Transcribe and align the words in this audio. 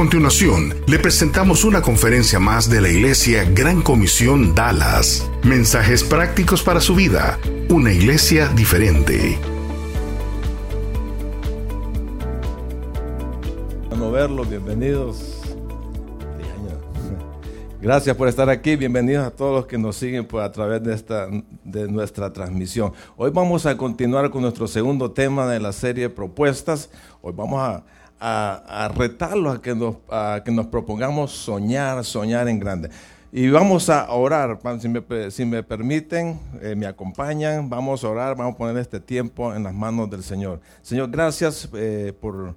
A 0.00 0.02
continuación, 0.02 0.74
le 0.86 0.98
presentamos 0.98 1.62
una 1.62 1.82
conferencia 1.82 2.40
más 2.40 2.70
de 2.70 2.80
la 2.80 2.88
Iglesia 2.88 3.44
Gran 3.44 3.82
Comisión 3.82 4.54
Dallas. 4.54 5.30
Mensajes 5.42 6.02
prácticos 6.02 6.62
para 6.62 6.80
su 6.80 6.94
vida. 6.94 7.38
Una 7.68 7.92
iglesia 7.92 8.48
diferente. 8.48 9.38
Bueno 13.90 14.10
verlos, 14.10 14.48
bienvenidos. 14.48 15.36
Gracias 17.82 18.16
por 18.16 18.28
estar 18.28 18.48
aquí, 18.48 18.76
bienvenidos 18.76 19.26
a 19.26 19.30
todos 19.30 19.54
los 19.54 19.66
que 19.66 19.76
nos 19.76 19.96
siguen 19.96 20.26
por 20.26 20.42
a 20.42 20.50
través 20.50 20.82
de, 20.82 20.94
esta, 20.94 21.28
de 21.62 21.88
nuestra 21.88 22.32
transmisión. 22.32 22.94
Hoy 23.18 23.30
vamos 23.30 23.66
a 23.66 23.76
continuar 23.76 24.30
con 24.30 24.40
nuestro 24.40 24.66
segundo 24.66 25.10
tema 25.10 25.46
de 25.46 25.60
la 25.60 25.72
serie 25.72 26.08
Propuestas. 26.08 26.88
Hoy 27.20 27.34
vamos 27.36 27.60
a, 27.60 27.84
a, 28.20 28.84
a 28.84 28.86
a 28.86 29.60
que, 29.62 29.74
nos, 29.74 29.96
a 30.10 30.42
que 30.44 30.52
nos 30.52 30.66
propongamos 30.66 31.32
soñar, 31.32 32.04
soñar 32.04 32.48
en 32.48 32.60
grande. 32.60 32.90
Y 33.32 33.48
vamos 33.48 33.88
a 33.88 34.10
orar, 34.10 34.58
si 34.80 34.88
me, 34.88 35.30
si 35.30 35.44
me 35.44 35.62
permiten, 35.62 36.40
eh, 36.60 36.74
me 36.74 36.86
acompañan, 36.86 37.70
vamos 37.70 38.02
a 38.02 38.08
orar, 38.08 38.36
vamos 38.36 38.54
a 38.54 38.58
poner 38.58 38.76
este 38.76 38.98
tiempo 38.98 39.54
en 39.54 39.62
las 39.62 39.72
manos 39.72 40.10
del 40.10 40.24
Señor. 40.24 40.60
Señor, 40.82 41.10
gracias 41.10 41.68
eh, 41.74 42.12
por 42.20 42.56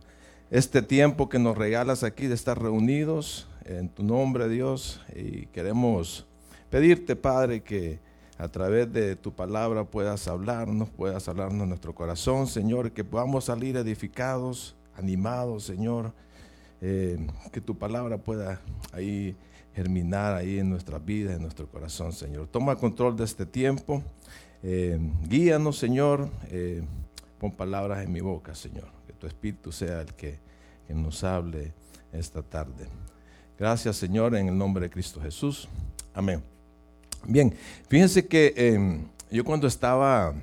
este 0.50 0.82
tiempo 0.82 1.30
que 1.30 1.38
nos 1.38 1.58
regalas 1.58 2.04
aquí 2.04 2.26
de 2.26 2.34
estar 2.34 2.60
reunidos 2.60 3.48
en 3.66 3.88
tu 3.88 4.04
nombre, 4.04 4.50
Dios, 4.50 5.00
y 5.16 5.46
queremos 5.48 6.26
pedirte, 6.72 7.16
Padre, 7.16 7.62
que 7.62 8.00
a 8.40 8.48
través 8.48 8.92
de 8.92 9.16
tu 9.16 9.32
palabra 9.32 9.84
puedas 9.84 10.28
hablarnos, 10.28 10.90
puedas 10.90 11.28
hablarnos 11.28 11.62
en 11.64 11.70
nuestro 11.70 11.94
corazón, 11.94 12.48
Señor, 12.48 12.92
que 12.92 13.04
podamos 13.04 13.46
salir 13.46 13.78
edificados, 13.78 14.76
animados, 14.96 15.64
Señor, 15.64 16.14
eh, 16.82 17.18
que 17.52 17.62
tu 17.62 17.78
palabra 17.78 18.18
pueda 18.18 18.62
ahí 18.92 19.36
germinar 19.74 20.36
ahí 20.36 20.60
en 20.60 20.70
nuestra 20.70 21.00
vida, 21.00 21.34
en 21.34 21.42
nuestro 21.42 21.68
corazón, 21.68 22.14
Señor. 22.14 22.48
Toma 22.48 22.76
control 22.76 23.16
de 23.16 23.24
este 23.24 23.46
tiempo, 23.46 24.04
eh, 24.62 25.00
guíanos, 25.28 25.78
Señor, 25.78 26.30
eh, 26.50 26.84
pon 27.40 27.52
palabras 27.52 28.04
en 28.04 28.12
mi 28.12 28.22
boca, 28.22 28.54
Señor, 28.54 28.90
que 29.08 29.14
tu 29.14 29.28
Espíritu 29.28 29.72
sea 29.72 30.02
el 30.02 30.14
que, 30.14 30.42
nos 30.90 31.24
hable 31.24 31.74
esta 32.12 32.44
tarde. 32.44 32.86
Gracias, 33.58 33.96
Señor, 33.96 34.36
en 34.36 34.48
el 34.48 34.56
nombre 34.56 34.84
de 34.84 34.90
Cristo 34.92 35.20
Jesús. 35.20 35.68
Amén. 36.14 36.44
Bien, 37.26 37.52
fíjense 37.88 38.28
que 38.28 39.02
yo 39.32 39.44
cuando 39.44 39.66
estaba, 39.66 40.36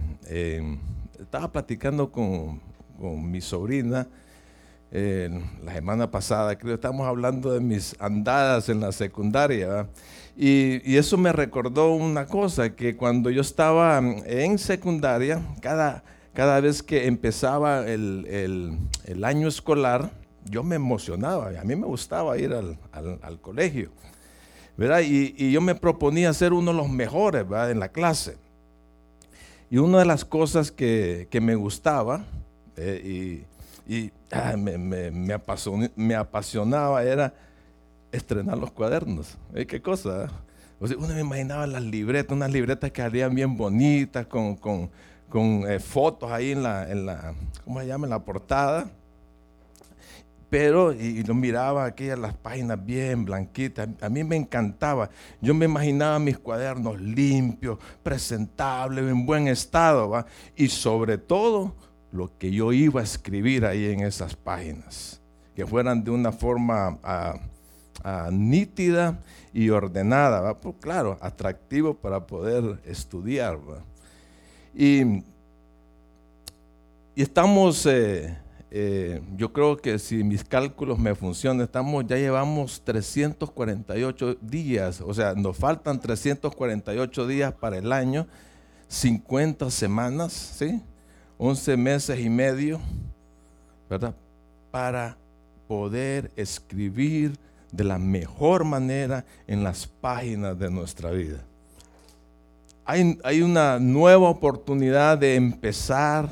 estaba 1.20 1.52
platicando 1.52 2.10
con, 2.10 2.60
con 3.00 3.30
mi 3.30 3.40
sobrina, 3.40 4.08
la 4.91 5.74
semana 5.74 6.10
pasada, 6.10 6.58
creo, 6.58 6.74
estábamos 6.74 7.06
hablando 7.06 7.52
de 7.52 7.60
mis 7.60 7.94
andadas 8.00 8.69
en 8.69 8.80
la 8.80 8.91
secundaria, 8.92 9.86
y, 10.36 10.96
eso 10.96 11.16
me 11.19 11.33
recordó 11.33 11.92
una 11.92 12.27
cosa, 12.27 12.74
que 12.74 12.96
cuando 12.96 13.30
yo 13.30 13.42
estaba 13.42 13.98
en 13.98 14.58
secundaria, 14.58 15.42
cada, 15.61 16.02
cada 16.33 16.61
vez 16.61 16.83
que 16.83 17.06
empezaba 17.06 17.86
el, 17.86 18.78
año 19.22 19.48
escolar, 19.48 20.11
yo 20.46 20.62
me 20.62 20.77
emocionaba, 20.77 21.51
a 21.61 21.64
mí 21.64 21.77
me 21.77 21.86
gustaba 21.86 22.39
ir 22.39 22.52
al, 22.52 23.40
colegio, 23.40 23.90
¿verdad? 24.77 25.02
Y, 25.05 25.52
yo 25.52 25.61
me 25.61 25.74
proponía 25.74 26.33
ser 26.33 26.52
uno 26.52 26.72
de 26.72 26.78
los 26.78 26.89
mejores, 26.89 27.48
¿verdad? 27.48 27.70
En 27.70 27.78
la 27.78 27.90
clase. 27.90 28.39
Y 29.70 29.78
una 29.78 30.01
de 30.01 30.05
las 30.05 30.24
cosas 30.24 30.72
que, 30.72 31.28
que 31.30 31.40
me 31.40 31.55
gustaba 31.55 32.24
eh, 32.77 33.45
y, 33.90 33.96
y 33.96 34.12
ah, 34.30 34.55
me, 34.56 34.78
me, 34.78 35.11
me, 35.11 35.34
apasionaba, 35.34 35.92
me, 35.96 36.14
apasionaba 36.14 37.02
era 37.02 37.34
estrenar 38.12 38.56
los 38.56 38.70
cuadernos. 38.70 39.36
¿Eh? 39.52 39.67
¿Qué 39.67 39.83
cosa? 39.83 40.28
Sea, 40.86 40.96
uno 40.96 41.08
me 41.08 41.20
imaginaba 41.20 41.67
las 41.67 41.83
libretas, 41.83 42.36
unas 42.36 42.52
libretas 42.52 42.92
que 42.92 43.02
harían 43.02 43.34
bien 43.34 43.56
bonitas, 43.56 44.27
con, 44.27 44.55
con, 44.55 44.90
con 45.28 45.68
eh, 45.68 45.80
fotos 45.80 46.30
ahí 46.30 46.52
en 46.52 46.62
la, 46.62 46.89
en 46.89 47.06
la, 47.06 47.34
¿cómo 47.64 47.80
se 47.80 47.86
llama? 47.86 48.06
En 48.06 48.11
la 48.11 48.24
portada 48.24 48.90
pero 50.51 50.92
y, 50.92 51.22
lo 51.22 51.34
miraba 51.34 51.84
aquellas 51.84 52.18
las 52.18 52.34
páginas 52.34 52.84
bien 52.84 53.24
blanquitas. 53.24 53.89
A 54.01 54.08
mí 54.08 54.24
me 54.24 54.34
encantaba. 54.34 55.08
Yo 55.40 55.55
me 55.55 55.64
imaginaba 55.67 56.18
mis 56.18 56.36
cuadernos 56.39 57.01
limpios, 57.01 57.78
presentables, 58.02 59.05
en 59.05 59.24
buen 59.24 59.46
estado, 59.46 60.27
y 60.57 60.67
sobre 60.67 61.18
todo 61.18 61.77
lo 62.12 62.36
que 62.38 62.50
yo 62.50 62.72
iba 62.72 63.00
a 63.00 63.04
escribir 63.04 63.64
ahí 63.64 63.86
en 63.86 64.00
esas 64.00 64.34
páginas, 64.36 65.20
que 65.54 65.66
fueran 65.66 66.02
de 66.02 66.10
una 66.10 66.32
forma 66.32 66.98
a, 67.02 67.34
a 68.02 68.30
nítida 68.30 69.20
y 69.52 69.70
ordenada. 69.70 70.54
Pues, 70.58 70.76
claro, 70.80 71.18
atractivo 71.20 71.94
para 71.94 72.26
poder 72.26 72.80
estudiar. 72.84 73.58
y 74.74 75.22
estamos 77.16 77.86
eh, 77.86 78.36
eh, 78.72 79.20
yo 79.36 79.52
creo 79.52 79.77
que 79.77 79.98
si 79.98 80.22
mis 80.22 80.44
cálculos 80.44 80.96
me 80.98 81.16
funcionan, 81.16 81.62
estamos, 81.62 82.06
ya 82.06 82.16
llevamos 82.16 82.82
348 82.84 84.36
días, 84.40 85.00
o 85.00 85.12
sea, 85.12 85.34
nos 85.34 85.56
faltan 85.56 86.00
348 86.00 87.27
días 87.27 87.52
para 87.52 87.78
el 87.78 87.92
año, 87.92 88.28
50 88.86 89.70
semanas, 89.72 90.32
¿sí? 90.32 90.80
11 91.42 91.78
meses 91.78 92.20
y 92.20 92.28
medio, 92.28 92.78
¿verdad? 93.89 94.14
Para 94.70 95.17
poder 95.67 96.30
escribir 96.36 97.39
de 97.73 97.83
la 97.83 97.98
mejor 97.98 98.62
manera 98.64 99.24
en 99.46 99.64
las 99.64 99.86
páginas 99.86 100.58
de 100.58 100.70
nuestra 100.70 101.11
vida. 101.12 101.39
Hay, 102.84 103.18
hay 103.24 103.40
una 103.40 103.78
nueva 103.78 104.28
oportunidad 104.28 105.17
de 105.17 105.36
empezar, 105.36 106.30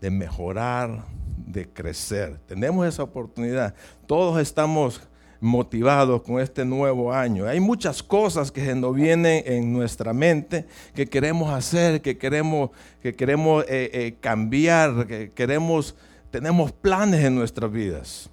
de 0.00 0.10
mejorar, 0.10 1.04
de 1.46 1.68
crecer. 1.68 2.36
Tenemos 2.48 2.84
esa 2.88 3.04
oportunidad. 3.04 3.72
Todos 4.04 4.40
estamos 4.40 5.00
motivados 5.40 6.22
con 6.22 6.40
este 6.40 6.64
nuevo 6.64 7.12
año. 7.12 7.46
Hay 7.46 7.60
muchas 7.60 8.02
cosas 8.02 8.52
que 8.52 8.74
nos 8.74 8.94
vienen 8.94 9.42
en 9.46 9.72
nuestra 9.72 10.12
mente 10.12 10.66
que 10.94 11.06
queremos 11.06 11.52
hacer, 11.52 12.02
que 12.02 12.18
queremos, 12.18 12.70
que 13.02 13.14
queremos 13.14 13.64
eh, 13.64 13.90
eh, 13.92 14.14
cambiar, 14.20 15.06
que 15.06 15.30
queremos, 15.30 15.94
tenemos 16.30 16.72
planes 16.72 17.24
en 17.24 17.34
nuestras 17.34 17.72
vidas. 17.72 18.30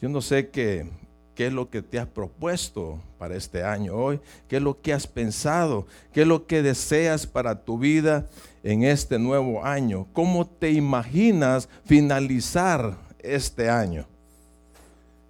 Yo 0.00 0.08
no 0.08 0.20
sé 0.20 0.48
qué, 0.48 0.86
qué 1.34 1.46
es 1.46 1.52
lo 1.52 1.70
que 1.70 1.80
te 1.80 1.98
has 1.98 2.08
propuesto 2.08 2.98
para 3.18 3.36
este 3.36 3.62
año 3.62 3.94
hoy, 3.94 4.20
qué 4.48 4.56
es 4.56 4.62
lo 4.62 4.80
que 4.80 4.92
has 4.92 5.06
pensado, 5.06 5.86
qué 6.12 6.22
es 6.22 6.26
lo 6.26 6.46
que 6.46 6.62
deseas 6.62 7.26
para 7.26 7.64
tu 7.64 7.78
vida 7.78 8.26
en 8.64 8.82
este 8.82 9.18
nuevo 9.18 9.64
año? 9.64 10.06
¿Cómo 10.12 10.46
te 10.46 10.72
imaginas 10.72 11.68
finalizar 11.84 12.96
este 13.20 13.70
año? 13.70 14.06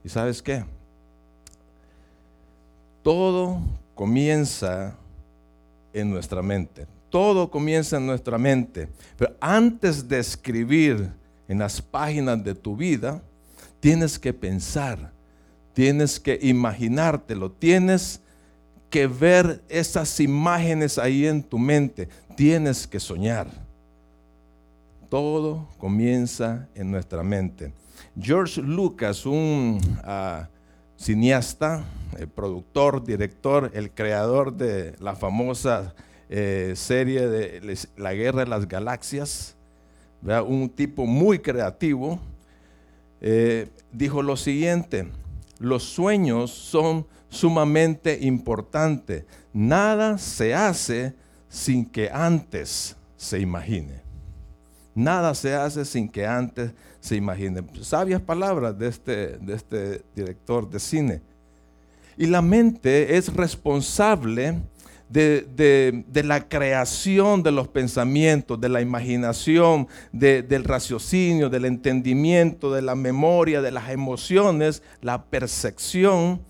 ¿Y 0.05 0.09
sabes 0.09 0.43
qué? 0.43 0.65
Todo 3.03 3.61
comienza 3.95 4.97
en 5.93 6.11
nuestra 6.11 6.43
mente. 6.43 6.87
Todo 7.11 7.51
comienza 7.51 7.97
en 7.97 8.07
nuestra 8.07 8.39
mente. 8.39 8.89
Pero 9.19 9.34
antes 9.41 10.09
de 10.09 10.19
escribir 10.19 11.10
en 11.49 11.59
las 11.59 11.83
páginas 11.83 12.43
de 12.43 12.54
tu 12.54 12.77
vida, 12.77 13.21
tienes 13.81 14.19
que 14.19 14.33
pensar, 14.33 15.13
tienes 15.75 16.19
que 16.19 16.39
imaginártelo, 16.41 17.51
tienes 17.51 18.21
que 18.89 19.07
ver 19.07 19.63
esas 19.69 20.21
imágenes 20.21 20.98
ahí 20.98 21.27
en 21.27 21.43
tu 21.43 21.59
mente. 21.59 22.09
Tienes 22.37 22.87
que 22.87 23.01
soñar. 23.01 23.48
Todo 25.09 25.69
comienza 25.78 26.69
en 26.75 26.91
nuestra 26.91 27.22
mente. 27.22 27.72
George 28.19 28.60
Lucas, 28.63 29.27
un 29.27 29.78
uh, 30.05 30.47
cineasta, 31.03 31.84
el 32.16 32.28
productor, 32.28 33.03
director, 33.04 33.72
el 33.75 33.91
creador 33.91 34.54
de 34.54 34.95
la 35.01 35.16
famosa 35.16 35.95
eh, 36.31 36.75
serie 36.77 37.27
de 37.27 37.77
La 37.97 38.15
Guerra 38.15 38.45
de 38.45 38.51
las 38.51 38.69
Galaxias, 38.69 39.57
un 40.22 40.71
tipo 40.71 41.04
muy 41.04 41.41
creativo, 41.41 42.21
eh, 43.21 43.69
dijo 43.91 44.22
lo 44.22 44.37
siguiente, 44.37 45.09
los 45.59 45.83
sueños 45.83 46.53
son 46.53 47.05
sumamente 47.28 48.19
importante. 48.22 49.27
Nada 49.53 50.19
se 50.19 50.55
hace 50.55 51.15
sin 51.48 51.84
que 51.84 52.10
antes 52.13 52.97
se 53.16 53.41
imagine. 53.41 54.03
Nada 54.94 55.34
se 55.34 55.54
hace 55.54 55.84
sin 55.84 56.09
que 56.09 56.27
antes 56.27 56.72
se 57.00 57.16
imagine. 57.16 57.62
Sabias 57.80 58.21
palabras 58.21 58.78
de 58.78 58.89
este, 58.89 59.39
de 59.39 59.54
este 59.54 60.03
director 60.15 60.68
de 60.68 60.78
cine. 60.78 61.22
Y 62.16 62.27
la 62.27 62.42
mente 62.42 63.16
es 63.16 63.33
responsable 63.33 64.60
de, 65.12 66.22
la 66.24 66.48
creación 66.48 67.42
de 67.42 67.53
los 67.53 67.68
pensamientos, 67.68 68.60
de 68.60 68.68
la 68.68 68.80
imaginación, 68.80 69.89
del 70.12 70.65
raciocinio, 70.65 71.50
del 71.50 71.66
entendimiento, 71.66 72.72
de 72.72 72.83
la 72.83 72.95
memoria, 72.95 73.60
de 73.60 73.71
las 73.71 73.91
emociones, 73.91 74.83
la 75.00 75.24
percepción, 75.24 76.41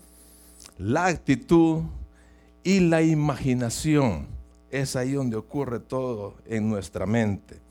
la 0.77 1.07
actitud 1.07 1.83
y 2.63 2.79
la 2.79 3.01
imaginación. 3.01 4.27
Es 4.71 4.95
ahí 4.95 5.11
donde 5.11 5.35
ocurre 5.35 5.79
todo 5.79 6.35
en 6.45 6.69
nuestra 6.69 7.05
mente. 7.05 7.62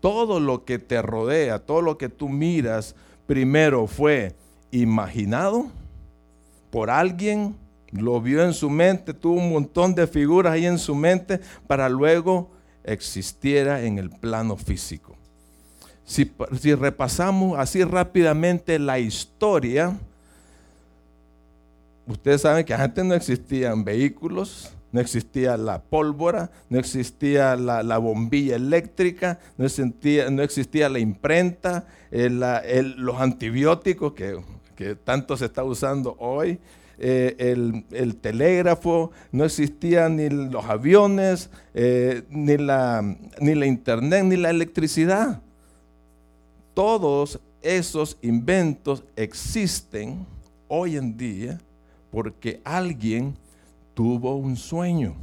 Todo 0.00 0.40
lo 0.40 0.64
que 0.64 0.78
te 0.78 1.02
rodea, 1.02 1.58
todo 1.58 1.82
lo 1.82 1.98
que 1.98 2.08
tú 2.08 2.28
miras, 2.28 2.94
primero 3.26 3.86
fue 3.86 4.34
imaginado 4.70 5.66
por 6.70 6.90
alguien 6.90 7.56
lo 7.90 8.20
vio 8.20 8.44
en 8.44 8.52
su 8.52 8.68
mente, 8.68 9.14
tuvo 9.14 9.34
un 9.34 9.50
montón 9.50 9.94
de 9.94 10.06
figuras 10.06 10.52
ahí 10.52 10.66
en 10.66 10.78
su 10.78 10.94
mente 10.94 11.40
para 11.66 11.88
luego 11.88 12.50
existiera 12.84 13.82
en 13.82 13.98
el 13.98 14.10
plano 14.10 14.56
físico. 14.56 15.16
Si, 16.04 16.24
repasamos 16.74 17.58
así 17.58 17.84
rápidamente 17.84 18.78
la 18.78 18.98
historia, 18.98 19.96
ustedes 22.06 22.42
saben 22.42 22.64
que 22.64 22.74
antes 22.74 23.04
no 23.04 23.14
existían 23.14 23.84
vehículos, 23.84 24.70
no 24.98 25.02
existía 25.02 25.56
la 25.56 25.80
pólvora, 25.80 26.50
no 26.70 26.76
existía 26.80 27.54
la, 27.54 27.98
bombilla 27.98 28.56
eléctrica, 28.56 29.38
no 29.56 29.64
existía, 29.64 30.28
no 30.28 30.42
existía 30.42 30.88
la 30.88 30.98
imprenta, 30.98 31.86
los 32.10 33.20
antibióticos 33.20 34.14
que, 34.14 34.40
que, 34.74 34.96
tanto 34.96 35.36
se 35.36 35.44
está 35.44 35.62
usando 35.62 36.16
hoy, 36.18 36.58
eh, 36.98 37.36
el, 37.92 38.16
telégrafo, 38.16 39.12
no 39.30 39.44
existían 39.44 40.16
ni 40.16 40.30
los 40.30 40.64
aviones, 40.64 41.48
eh, 41.74 42.24
ni, 42.28 42.56
la, 42.56 43.00
ni 43.40 43.54
la 43.54 43.66
internet, 43.66 44.24
ni 44.24 44.36
la 44.36 44.50
electricidad. 44.50 45.40
Todos 46.74 47.38
esos 47.62 48.18
inventos 48.20 49.04
existen 49.14 50.26
hoy 50.66 50.96
en 50.96 51.16
día 51.16 51.60
porque 52.10 52.60
alguien 52.64 53.36
tuvo 53.98 54.36
un 54.36 54.54
sueño. 54.56 55.16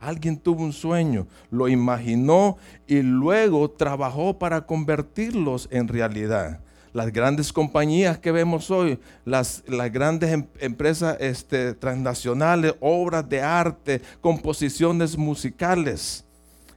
Alguien 0.00 0.36
tuvo 0.36 0.64
un 0.64 0.72
sueño, 0.72 1.28
lo 1.52 1.68
imaginó 1.68 2.56
y 2.88 3.00
luego 3.00 3.70
trabajó 3.70 4.40
para 4.40 4.66
convertirlos 4.66 5.68
en 5.70 5.86
realidad 5.86 6.58
las 6.92 7.12
grandes 7.12 7.52
compañías 7.52 8.18
que 8.18 8.32
vemos 8.32 8.72
hoy, 8.72 8.98
las, 9.24 9.62
las 9.68 9.92
grandes 9.92 10.30
em, 10.32 10.44
empresas 10.58 11.16
este, 11.20 11.74
transnacionales, 11.74 12.74
obras 12.80 13.28
de 13.28 13.40
arte, 13.40 14.02
composiciones 14.20 15.16
musicales, 15.16 16.24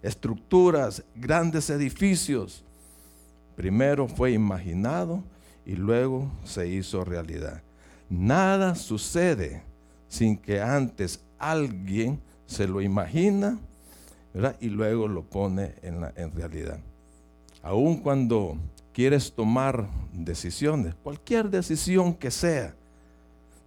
estructuras, 0.04 1.04
grandes 1.16 1.72
edificios. 1.72 2.64
Primero 3.56 4.08
fue 4.08 4.32
imaginado 4.32 5.24
y 5.66 5.76
luego 5.76 6.30
se 6.44 6.68
hizo 6.68 7.04
realidad. 7.04 7.64
Nada 8.12 8.76
sucede 8.76 9.64
sin 10.16 10.38
que 10.38 10.62
antes 10.62 11.20
alguien 11.38 12.22
se 12.46 12.68
lo 12.68 12.82
imagina 12.82 13.60
y 14.62 14.70
luego 14.70 15.10
lo 15.10 15.24
pone 15.24 15.74
en, 15.82 16.06
en 16.16 16.32
realidad. 16.32 16.80
Aun 17.62 17.98
cuando 17.98 18.58
quieres 18.94 19.34
tomar 19.34 19.88
decisiones, 20.14 20.96
cualquier 21.04 21.50
decisión 21.50 22.14
que 22.14 22.32
sea, 22.32 22.74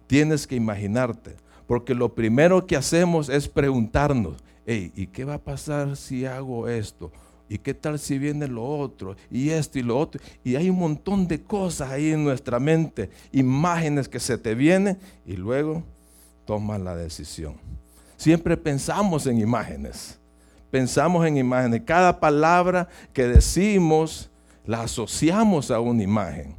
tienes 0.07 0.47
que 0.47 0.55
imaginarte. 0.55 1.35
Porque 1.67 1.93
lo 1.93 2.15
primero 2.15 2.65
que 2.65 2.75
hacemos 2.75 3.29
es 3.29 3.47
preguntarnos, 3.47 4.37
¿y 4.65 5.05
qué 5.05 5.25
va 5.25 5.35
a 5.35 5.43
pasar 5.43 5.95
si 5.95 6.25
hago 6.25 6.67
esto? 6.67 7.11
¿Y 7.47 7.59
qué 7.59 7.75
tal 7.75 7.99
si 7.99 8.17
viene 8.17 8.47
lo 8.47 8.65
otro? 8.65 9.15
Y 9.29 9.49
esto 9.49 9.77
y 9.77 9.83
lo 9.83 9.99
otro. 9.99 10.19
Y 10.43 10.55
hay 10.55 10.71
un 10.71 10.79
montón 10.79 11.27
de 11.27 11.43
cosas 11.43 11.91
ahí 11.91 12.09
en 12.09 12.23
nuestra 12.23 12.59
mente, 12.59 13.11
imágenes 13.31 14.09
que 14.09 14.19
se 14.19 14.35
te 14.39 14.55
vienen 14.55 14.97
y 15.27 15.33
luego 15.33 15.83
tomas 16.49 16.81
la 16.81 16.95
decisión. 16.95 17.57
Siempre 18.17 18.57
pensamos 18.57 19.27
en 19.27 19.37
imágenes. 19.37 20.19
Pensamos 20.71 21.23
en 21.27 21.37
imágenes. 21.37 21.83
Cada 21.85 22.19
palabra 22.19 22.87
que 23.13 23.27
decimos 23.27 24.31
la 24.65 24.81
asociamos 24.81 25.69
a 25.69 25.79
una 25.79 26.01
imagen. 26.01 26.55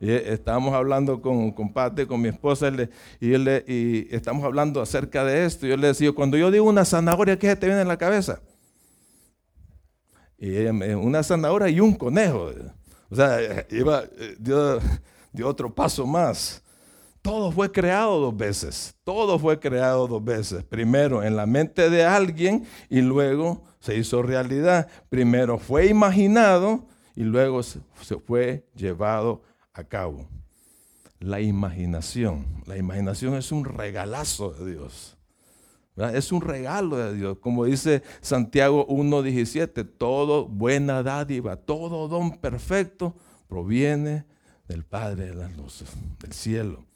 Y 0.00 0.10
estábamos 0.10 0.74
hablando 0.74 1.22
con, 1.22 1.52
con 1.52 1.72
con 1.72 2.20
mi 2.20 2.28
esposa, 2.30 2.72
y, 3.20 4.12
estamos 4.12 4.42
hablando 4.44 4.82
acerca 4.82 5.24
de 5.24 5.44
esto. 5.44 5.64
Yo 5.64 5.76
le 5.76 5.86
decía, 5.86 6.10
cuando 6.10 6.36
yo 6.36 6.50
digo 6.50 6.68
una 6.68 6.84
zanahoria, 6.84 7.38
¿qué 7.38 7.50
se 7.50 7.54
te 7.54 7.66
viene 7.66 7.82
en 7.82 7.88
la 7.88 7.98
cabeza? 7.98 8.40
Y 10.38 10.56
una 10.64 11.22
zanahoria 11.22 11.68
y 11.68 11.78
un 11.78 11.94
conejo. 11.94 12.50
O 13.08 13.14
sea, 13.14 13.38
iba, 13.70 14.02
dio, 14.40 14.80
dio 15.32 15.46
otro 15.46 15.72
paso 15.72 16.04
más. 16.04 16.64
Todo 17.22 17.52
fue 17.52 17.70
creado 17.70 18.18
dos 18.18 18.36
veces. 18.36 18.94
Todo 19.04 19.38
fue 19.38 19.58
creado 19.60 20.08
dos 20.08 20.24
veces. 20.24 20.64
Primero 20.64 21.22
en 21.22 21.36
la 21.36 21.46
mente 21.46 21.90
de 21.90 22.04
alguien 22.04 22.66
y 22.88 23.02
luego 23.02 23.62
se 23.78 23.96
hizo 23.96 24.22
realidad. 24.22 24.88
Primero 25.08 25.58
fue 25.58 25.86
imaginado 25.86 26.86
y 27.14 27.24
luego 27.24 27.62
se 27.62 27.80
fue 28.26 28.66
llevado 28.74 29.42
a 29.74 29.84
cabo. 29.84 30.26
La 31.18 31.40
imaginación. 31.40 32.62
La 32.66 32.78
imaginación 32.78 33.34
es 33.34 33.52
un 33.52 33.64
regalazo 33.66 34.52
de 34.52 34.72
Dios. 34.72 35.18
Es 36.14 36.32
un 36.32 36.40
regalo 36.40 36.96
de 36.96 37.14
Dios. 37.14 37.38
Como 37.40 37.66
dice 37.66 38.02
Santiago 38.22 38.86
1.17, 38.88 39.86
todo 39.98 40.48
buena 40.48 41.02
dádiva, 41.02 41.56
todo 41.56 42.08
don 42.08 42.38
perfecto 42.38 43.14
proviene 43.48 44.24
del 44.66 44.84
Padre 44.84 45.26
de 45.26 45.34
las 45.34 45.54
luces, 45.56 45.90
del 46.20 46.32
cielo. 46.32 46.89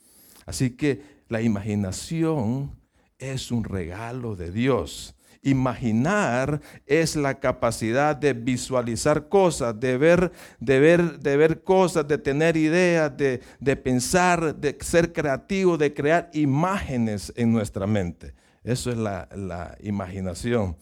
Así 0.47 0.71
que 0.71 1.03
la 1.29 1.43
imaginación 1.43 2.79
es 3.19 3.51
un 3.51 3.65
regalo 3.65 4.37
de 4.37 4.51
Dios. 4.51 5.15
Imaginar 5.43 6.63
es 6.87 7.17
la 7.17 7.39
capacidad 7.39 8.17
de 8.17 8.33
visualizar 8.33 9.29
cosas, 9.29 9.79
de 9.79 9.99
ver, 9.99 10.33
de 10.59 10.81
ver, 10.81 11.21
de 11.21 11.37
ver 11.37 11.63
cosas, 11.63 12.09
de 12.09 12.17
tener 12.17 12.57
ideas, 12.57 13.15
de, 13.17 13.77
pensar, 13.77 14.57
de 14.57 14.77
ser 14.81 15.13
creativo, 15.13 15.77
de 15.77 15.93
crear 15.93 16.31
imágenes 16.33 17.33
en 17.37 17.53
nuestra 17.53 17.87
mente. 17.87 18.35
Eso 18.63 18.91
es 18.91 18.97
la 18.97 19.77
imaginación. 19.83 20.77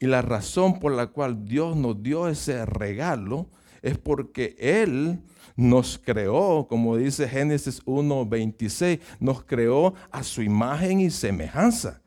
Y 0.00 0.06
la 0.06 0.22
razón 0.22 0.80
por 0.80 0.92
la 0.92 1.08
cual 1.08 1.44
Dios 1.44 1.76
nos 1.76 2.02
dio 2.02 2.26
ese 2.26 2.64
regalo 2.64 3.50
es 3.82 3.98
porque 3.98 4.56
Él 4.58 5.20
nos 5.56 5.98
creó, 5.98 6.66
como 6.68 6.96
dice 6.96 7.28
Génesis 7.28 7.84
1.26, 7.84 9.00
nos 9.18 9.44
creó 9.44 9.94
a 10.10 10.22
su 10.22 10.42
imagen 10.42 11.00
y 11.00 11.10
semejanza. 11.10 12.00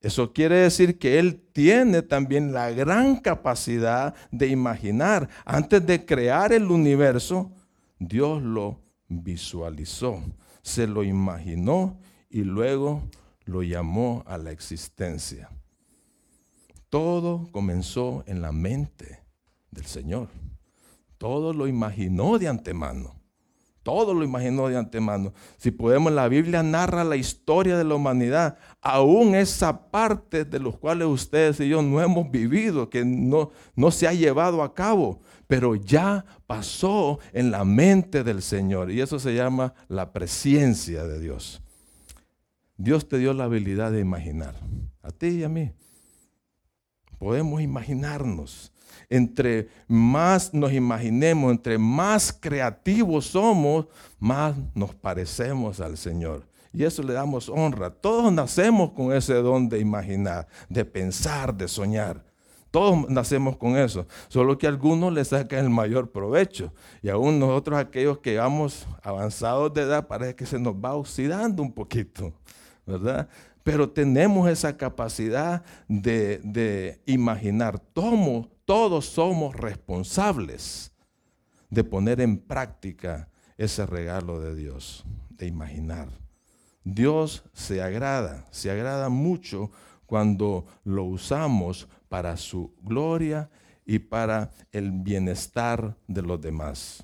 Eso 0.00 0.32
quiere 0.32 0.56
decir 0.56 0.98
que 0.98 1.18
Él 1.18 1.42
tiene 1.52 2.00
también 2.02 2.52
la 2.52 2.70
gran 2.70 3.16
capacidad 3.16 4.14
de 4.30 4.48
imaginar. 4.48 5.28
Antes 5.44 5.84
de 5.84 6.06
crear 6.06 6.52
el 6.52 6.70
universo, 6.70 7.52
Dios 7.98 8.42
lo 8.42 8.80
visualizó, 9.08 10.22
se 10.62 10.86
lo 10.86 11.04
imaginó 11.04 11.98
y 12.30 12.44
luego 12.44 13.02
lo 13.44 13.62
llamó 13.62 14.22
a 14.26 14.38
la 14.38 14.52
existencia. 14.52 15.50
Todo 16.88 17.50
comenzó 17.52 18.24
en 18.26 18.40
la 18.40 18.52
mente 18.52 19.22
del 19.70 19.84
Señor. 19.84 20.28
Todo 21.20 21.52
lo 21.52 21.68
imaginó 21.68 22.38
de 22.38 22.48
antemano. 22.48 23.14
Todo 23.82 24.14
lo 24.14 24.24
imaginó 24.24 24.68
de 24.68 24.78
antemano. 24.78 25.34
Si 25.58 25.70
podemos, 25.70 26.10
la 26.14 26.26
Biblia 26.28 26.62
narra 26.62 27.04
la 27.04 27.16
historia 27.16 27.76
de 27.76 27.84
la 27.84 27.96
humanidad, 27.96 28.56
aún 28.80 29.34
esa 29.34 29.90
parte 29.90 30.46
de 30.46 30.58
los 30.58 30.78
cuales 30.78 31.08
ustedes 31.08 31.60
y 31.60 31.68
yo 31.68 31.82
no 31.82 32.00
hemos 32.00 32.30
vivido, 32.30 32.88
que 32.88 33.04
no, 33.04 33.50
no 33.74 33.90
se 33.90 34.08
ha 34.08 34.14
llevado 34.14 34.62
a 34.62 34.72
cabo, 34.72 35.20
pero 35.46 35.74
ya 35.74 36.24
pasó 36.46 37.18
en 37.34 37.50
la 37.50 37.66
mente 37.66 38.24
del 38.24 38.40
Señor. 38.40 38.90
Y 38.90 39.02
eso 39.02 39.18
se 39.18 39.34
llama 39.34 39.74
la 39.88 40.14
presencia 40.14 41.04
de 41.04 41.20
Dios. 41.20 41.60
Dios 42.78 43.06
te 43.06 43.18
dio 43.18 43.34
la 43.34 43.44
habilidad 43.44 43.92
de 43.92 44.00
imaginar, 44.00 44.54
a 45.02 45.10
ti 45.10 45.26
y 45.26 45.44
a 45.44 45.50
mí. 45.50 45.70
Podemos 47.18 47.60
imaginarnos 47.60 48.72
entre 49.10 49.68
más 49.88 50.54
nos 50.54 50.72
imaginemos, 50.72 51.50
entre 51.50 51.76
más 51.76 52.32
creativos 52.32 53.26
somos, 53.26 53.86
más 54.18 54.54
nos 54.74 54.94
parecemos 54.94 55.80
al 55.80 55.98
Señor. 55.98 56.48
Y 56.72 56.84
eso 56.84 57.02
le 57.02 57.12
damos 57.12 57.48
honra. 57.48 57.90
Todos 57.90 58.32
nacemos 58.32 58.92
con 58.92 59.12
ese 59.12 59.34
don 59.34 59.68
de 59.68 59.80
imaginar, 59.80 60.46
de 60.68 60.84
pensar, 60.84 61.52
de 61.52 61.66
soñar. 61.66 62.24
Todos 62.70 63.10
nacemos 63.10 63.56
con 63.56 63.76
eso, 63.76 64.06
solo 64.28 64.56
que 64.56 64.68
algunos 64.68 65.12
le 65.12 65.24
sacan 65.24 65.64
el 65.64 65.70
mayor 65.70 66.12
provecho. 66.12 66.72
Y 67.02 67.08
aún 67.08 67.40
nosotros, 67.40 67.76
aquellos 67.76 68.18
que 68.18 68.36
vamos 68.36 68.86
avanzados 69.02 69.74
de 69.74 69.82
edad, 69.82 70.06
parece 70.06 70.36
que 70.36 70.46
se 70.46 70.60
nos 70.60 70.74
va 70.74 70.94
oxidando 70.94 71.64
un 71.64 71.72
poquito, 71.72 72.32
¿verdad? 72.86 73.28
Pero 73.64 73.90
tenemos 73.90 74.48
esa 74.48 74.76
capacidad 74.76 75.64
de, 75.88 77.00
imaginar. 77.06 77.80
Todos, 77.80 78.46
todos 78.70 79.04
somos 79.06 79.56
responsables 79.56 80.92
de 81.70 81.82
poner 81.82 82.20
en 82.20 82.38
práctica 82.38 83.28
ese 83.58 83.84
regalo 83.84 84.38
de 84.38 84.54
Dios, 84.54 85.04
de 85.28 85.48
imaginar. 85.48 86.06
Dios 86.84 87.42
se 87.52 87.82
agrada, 87.82 88.46
se 88.52 88.70
agrada 88.70 89.08
mucho 89.08 89.72
cuando 90.06 90.66
lo 90.84 91.02
usamos 91.02 91.88
para 92.08 92.36
su 92.36 92.72
gloria 92.80 93.50
y 93.84 93.98
para 93.98 94.52
el 94.70 94.92
bienestar 94.92 95.96
de 96.06 96.22
los 96.22 96.40
demás. 96.40 97.02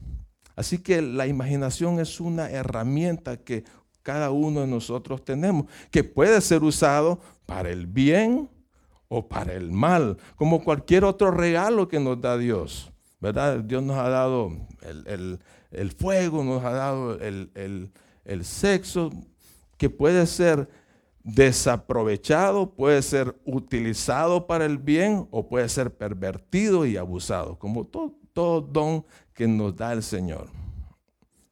Así 0.55 0.79
que 0.79 1.03
la 1.03 1.27
imaginación 1.27 1.99
es 1.99 2.21
una 2.21 2.49
herramienta 2.49 3.39
que 3.39 3.65
cada 4.05 4.31
uno 4.31 4.61
de 4.61 4.69
nosotros 4.69 5.25
tenemos, 5.25 5.67
que 5.91 6.05
puede 6.05 6.41
ser 6.43 6.63
usado 6.63 7.19
para 7.45 7.71
el 7.71 7.89
bien 7.89 8.51
o 9.09 9.29
para 9.29 9.53
el 9.53 9.71
mal, 9.71 10.17
como 10.37 10.63
cualquier 10.65 11.05
otro 11.05 11.31
regalo 11.31 11.89
que 11.89 12.01
nos 12.01 12.21
da 12.21 12.37
Dios. 12.37 12.93
¿Verdad? 13.21 13.61
Dios 13.61 13.83
nos 13.83 13.97
ha 13.97 14.09
dado 14.09 14.53
el, 14.83 15.93
fuego, 15.97 16.45
nos 16.45 16.63
ha 16.65 16.71
dado 16.71 17.19
el, 17.21 17.91
el 18.25 18.45
sexo, 18.45 19.11
que 19.79 19.89
puede 19.91 20.27
ser 20.27 20.69
desaprovechado, 21.27 22.71
puede 22.71 23.03
ser 23.03 23.37
utilizado 23.45 24.47
para 24.47 24.65
el 24.65 24.79
bien 24.79 25.27
o 25.31 25.49
puede 25.49 25.69
ser 25.69 25.93
pervertido 25.93 26.87
y 26.87 26.97
abusado, 26.97 27.59
como 27.59 27.85
todo, 27.85 28.15
todo 28.33 28.61
don 28.61 29.05
que 29.35 29.49
nos 29.49 29.75
da 29.75 29.93
el 29.93 30.03
Señor. 30.03 30.49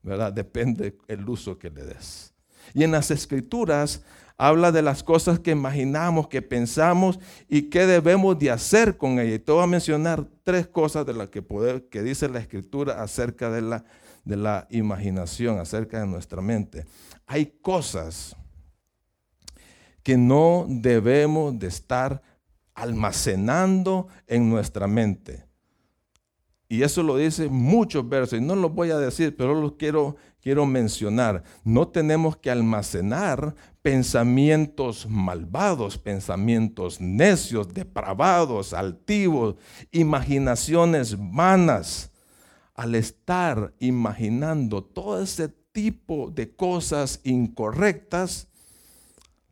¿Verdad? 0.03 0.33
Depende 0.33 0.97
el 1.09 1.29
uso 1.29 1.59
que 1.59 1.71
le 1.71 1.83
des. 1.85 2.33
Y 2.73 2.85
en 2.85 2.93
las 2.93 3.11
escrituras 3.11 4.05
habla 4.37 4.73
de 4.73 4.83
las 4.83 5.03
cosas 5.03 5.39
que 5.39 5.53
imaginamos, 5.53 6.29
que 6.29 6.43
pensamos 6.43 7.19
y 7.49 7.63
qué 7.63 7.87
debemos 7.87 8.39
de 8.39 8.51
hacer 8.51 8.97
con 8.97 9.19
ellas. 9.19 9.37
Y 9.37 9.39
te 9.39 9.53
voy 9.53 9.63
a 9.63 9.69
mencionar 9.69 10.27
tres 10.43 10.67
cosas 10.67 11.07
de 11.07 11.15
las 11.15 11.29
que, 11.29 11.45
que 11.91 12.03
dice 12.03 12.29
la 12.29 12.41
escritura 12.41 13.03
acerca 13.03 13.51
de 13.51 13.63
la, 13.63 13.85
de 14.25 14.37
la 14.37 14.67
imaginación, 14.71 15.59
acerca 15.59 16.01
de 16.01 16.07
nuestra 16.07 16.41
mente. 16.41 16.85
Hay 17.27 17.47
cosas 17.63 18.37
que 20.03 20.17
no 20.17 20.67
debemos 20.69 21.59
de 21.59 21.69
estar 21.69 22.23
almacenando 22.75 24.09
en 24.27 24.51
nuestra 24.51 24.87
mente. 24.87 25.45
Y 26.69 26.83
eso 26.83 27.03
lo 27.03 27.17
dice 27.17 27.49
muchos 27.49 28.09
versos, 28.09 28.39
y 28.39 28.43
no 28.43 28.57
los 28.57 28.75
voy 28.75 28.91
a 28.91 28.99
decir, 28.99 29.37
pero 29.37 29.55
los 29.59 29.73
quiero, 29.73 30.17
quiero 30.41 30.67
mencionar. 30.67 31.45
No 31.63 31.89
tenemos 31.89 32.37
que 32.37 32.51
almacenar 32.51 33.55
pensamientos 33.85 35.07
malvados, 35.07 35.99
pensamientos 35.99 37.03
necios, 37.03 37.69
depravados, 37.75 38.73
altivos, 38.73 39.57
imaginaciones 39.93 41.15
vanas. 41.19 42.11
Al 42.75 42.95
estar 42.95 43.75
imaginando 43.81 44.83
todo 44.83 45.23
ese 45.23 45.51
tipo 45.51 46.31
de 46.31 46.57
cosas 46.57 47.21
incorrectas, 47.25 48.49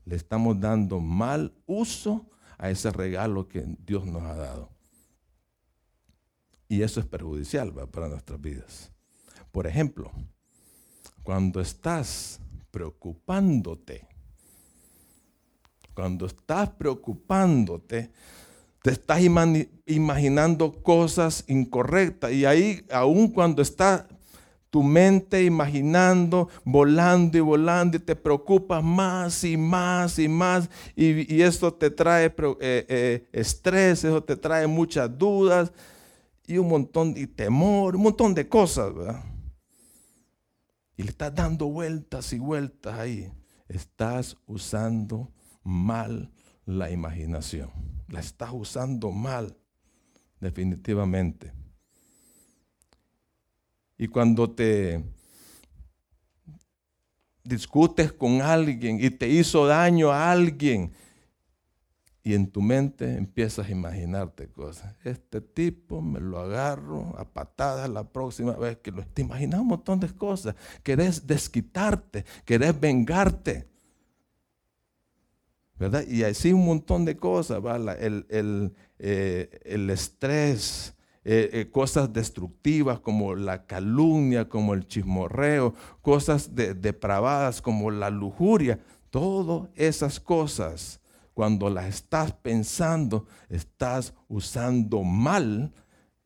le 0.06 0.16
estamos 0.16 0.58
dando 0.58 0.98
mal 0.98 1.52
uso 1.66 2.24
a 2.56 2.70
ese 2.70 2.90
regalo 2.90 3.46
que 3.48 3.66
Dios 3.84 4.06
nos 4.06 4.22
ha 4.22 4.34
dado. 4.34 4.70
Y 6.70 6.80
eso 6.80 7.00
es 7.00 7.06
perjudicial 7.06 7.70
para 7.90 8.08
nuestras 8.08 8.40
vidas. 8.40 8.90
Por 9.52 9.66
ejemplo, 9.66 10.10
cuando 11.22 11.60
estás 11.60 12.40
preocupándote, 12.70 14.10
cuando 15.94 16.26
estás 16.26 16.70
preocupándote, 16.70 18.10
te 18.82 18.90
estás 18.90 19.20
imaginando 19.86 20.82
cosas 20.82 21.44
incorrectas. 21.46 22.32
Y 22.32 22.44
ahí, 22.44 22.84
aun 22.90 23.28
cuando 23.28 23.62
estás 23.62 24.04
tu 24.70 24.82
mente 24.82 25.44
imaginando, 25.44 26.48
volando 26.64 27.36
y 27.36 27.40
volando, 27.42 27.98
y 27.98 28.00
te 28.00 28.16
preocupas 28.16 28.82
más 28.82 29.44
y 29.44 29.58
más 29.58 30.18
y 30.18 30.28
más, 30.28 30.70
y, 30.96 31.42
esto 31.42 31.74
te 31.74 31.90
trae 31.90 32.26
eh, 32.26 32.34
eh, 32.60 33.28
estrés, 33.32 34.02
eso 34.02 34.24
te 34.24 34.34
trae 34.34 34.66
muchas 34.66 35.16
dudas, 35.18 35.70
y 36.46 36.56
un 36.56 36.68
montón 36.68 37.12
de 37.12 37.26
temor, 37.26 37.96
un 37.96 38.02
montón 38.02 38.32
de 38.34 38.48
cosas, 38.48 38.94
¿verdad? 38.94 39.22
Y 40.96 41.02
le 41.02 41.10
estás 41.10 41.34
dando 41.34 41.66
vueltas 41.66 42.32
y 42.32 42.38
vueltas 42.38 42.98
ahí. 42.98 43.30
Estás 43.68 44.36
usando 44.46 45.30
mal 45.64 46.30
la 46.66 46.90
imaginación. 46.90 47.70
La 48.08 48.20
estás 48.20 48.50
usando 48.52 49.10
mal, 49.10 49.56
definitivamente. 50.40 51.52
Y 53.98 54.08
cuando 54.08 54.50
te 54.50 55.04
discutes 57.44 58.12
con 58.12 58.42
alguien 58.42 58.98
y 59.02 59.10
te 59.10 59.28
hizo 59.28 59.66
daño 59.66 60.10
a 60.10 60.30
alguien, 60.30 60.92
y 62.24 62.34
en 62.34 62.50
tu 62.50 62.62
mente 62.62 63.16
empiezas 63.16 63.66
a 63.66 63.70
imaginarte 63.72 64.48
cosas. 64.48 64.94
Este 65.02 65.40
tipo 65.40 66.00
me 66.00 66.20
lo 66.20 66.38
agarro 66.38 67.18
a 67.18 67.24
patadas 67.24 67.88
la 67.88 68.04
próxima 68.04 68.52
vez 68.52 68.78
que 68.78 68.92
lo 68.92 69.04
te 69.04 69.22
imaginas 69.22 69.60
un 69.60 69.68
montón 69.68 69.98
de 69.98 70.08
cosas. 70.08 70.54
Querés 70.84 71.26
desquitarte, 71.26 72.24
querés 72.44 72.78
vengarte. 72.78 73.71
Y 76.08 76.22
así 76.22 76.52
un 76.52 76.64
montón 76.64 77.04
de 77.04 77.16
cosas, 77.16 77.62
El, 78.00 78.26
el, 78.28 78.72
eh, 78.98 79.60
el 79.64 79.90
estrés, 79.90 80.94
eh, 81.24 81.50
eh, 81.52 81.70
cosas 81.70 82.12
destructivas 82.12 83.00
como 83.00 83.34
la 83.34 83.66
calumnia, 83.66 84.48
como 84.48 84.74
el 84.74 84.86
chismorreo, 84.86 85.74
cosas 86.00 86.54
depravadas 86.54 87.62
como 87.62 87.90
la 87.90 88.10
lujuria. 88.10 88.80
Todas 89.10 89.68
esas 89.74 90.18
cosas, 90.18 91.00
cuando 91.34 91.70
las 91.70 91.86
estás 91.86 92.32
pensando, 92.32 93.26
estás 93.48 94.14
usando 94.28 95.02
mal 95.02 95.72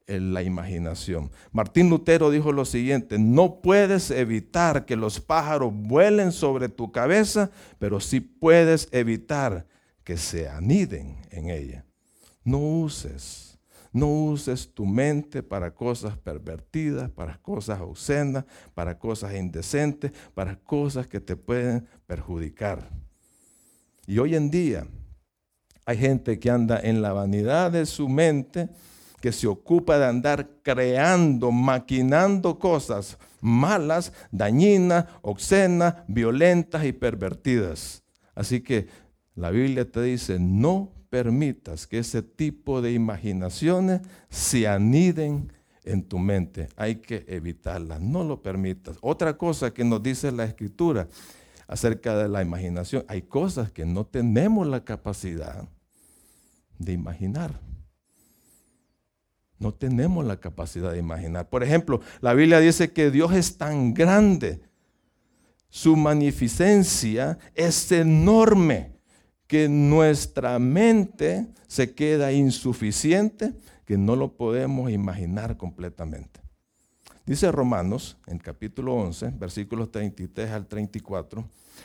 la 0.07 0.43
imaginación. 0.43 1.31
Martín 1.53 1.91
Lutero 1.91 2.31
dijo 2.31 2.53
lo 2.53 2.65
siguiente, 2.65 3.19
no 3.19 3.61
puedes 3.61 4.11
evitar 4.11 4.85
que 4.85 4.97
los 4.97 5.21
pájaros 5.21 5.73
vuelen 5.75 6.33
sobre 6.33 6.69
tu 6.69 6.93
cabeza, 6.93 7.51
pero 7.79 8.01
sí 8.01 8.21
puedes 8.21 8.89
evitar 8.93 9.67
que 10.05 10.17
se 10.17 10.49
aniden 10.49 11.17
en 11.31 11.51
ella. 11.51 11.85
No 12.45 12.59
uses 12.59 13.47
no 13.97 14.09
uses 14.09 14.75
tu 14.75 14.85
mente 14.85 15.43
para 15.43 15.75
cosas 15.75 16.19
pervertidas, 16.19 17.11
para 17.11 17.39
cosas 17.39 17.81
obscenas, 17.81 18.45
para 18.75 18.99
cosas 18.99 19.35
indecentes, 19.35 20.13
para 20.35 20.57
cosas 20.57 21.07
que 21.07 21.19
te 21.19 21.35
pueden 21.35 21.87
perjudicar. 22.07 22.91
Y 24.07 24.19
hoy 24.19 24.35
en 24.35 24.51
día 24.51 24.87
hay 25.87 25.97
gente 25.97 26.39
que 26.39 26.51
anda 26.51 26.79
en 26.79 27.01
la 27.01 27.15
vanidad 27.15 27.73
de 27.73 27.87
su 27.87 28.07
mente, 28.07 28.69
que 29.21 29.33
se 29.33 29.47
ocupa 29.47 29.99
de 29.99 30.07
andar 30.07 30.49
creando, 30.63 31.51
maquinando 31.51 32.59
cosas 32.59 33.19
malas, 33.41 34.13
dañinas, 34.31 35.07
obscenas, 35.23 35.95
violentas 36.09 36.85
y 36.85 36.93
pervertidas. 36.93 38.03
Así 38.35 38.61
que 38.61 38.89
la 39.35 39.51
Biblia 39.51 39.91
te 39.91 40.03
dice, 40.03 40.39
no 40.39 40.93
permitas 41.09 41.87
que 41.87 41.99
ese 41.99 42.23
tipo 42.23 42.83
de 42.83 42.93
imaginaciones 42.93 44.03
se 44.29 44.67
aniden 44.67 45.53
en 45.85 46.03
tu 46.03 46.19
mente. 46.19 46.69
Hay 46.77 46.97
que 46.97 47.25
evitarlas, 47.29 48.01
no 48.01 48.25
lo 48.25 48.43
permitas. 48.43 48.99
Otra 49.01 49.39
cosa 49.39 49.73
que 49.73 49.85
nos 49.85 50.03
dice 50.03 50.33
la 50.33 50.45
escritura 50.45 51.09
acerca 51.69 52.17
de 52.17 52.29
la 52.29 52.43
imaginación, 52.43 53.05
hay 53.09 53.23
cosas 53.23 53.71
que 53.71 53.87
no 53.87 54.05
tenemos 54.05 54.67
la 54.67 54.85
capacidad 54.85 55.69
de 56.79 56.93
imaginar. 56.93 57.61
No 59.59 59.73
tenemos 59.73 60.25
la 60.25 60.39
capacidad 60.39 60.93
de 60.93 60.99
imaginar. 60.99 61.49
Por 61.49 61.63
ejemplo, 61.63 62.01
la 62.21 62.35
Biblia 62.35 62.61
dice 62.61 62.93
que 62.93 63.11
Dios 63.11 63.33
es 63.33 63.57
tan 63.57 63.95
grande, 63.95 64.61
su 65.69 65.97
magnificencia 65.97 67.39
es 67.55 67.91
enorme 67.93 68.93
que 69.47 69.69
nuestra 69.69 70.59
mente 70.59 71.47
se 71.67 71.95
queda 71.95 72.33
insuficiente, 72.33 73.53
que 73.85 73.97
no 73.97 74.17
lo 74.17 74.37
podemos 74.37 74.91
imaginar 74.91 75.57
completamente. 75.57 76.41
Dice 77.27 77.51
Romanos, 77.51 78.17
en 78.27 78.39
capítulo 78.39 78.95
11, 78.95 79.33
versículos 79.39 79.91
33 79.91 80.51
al 80.51 80.67
34, 80.67 81.45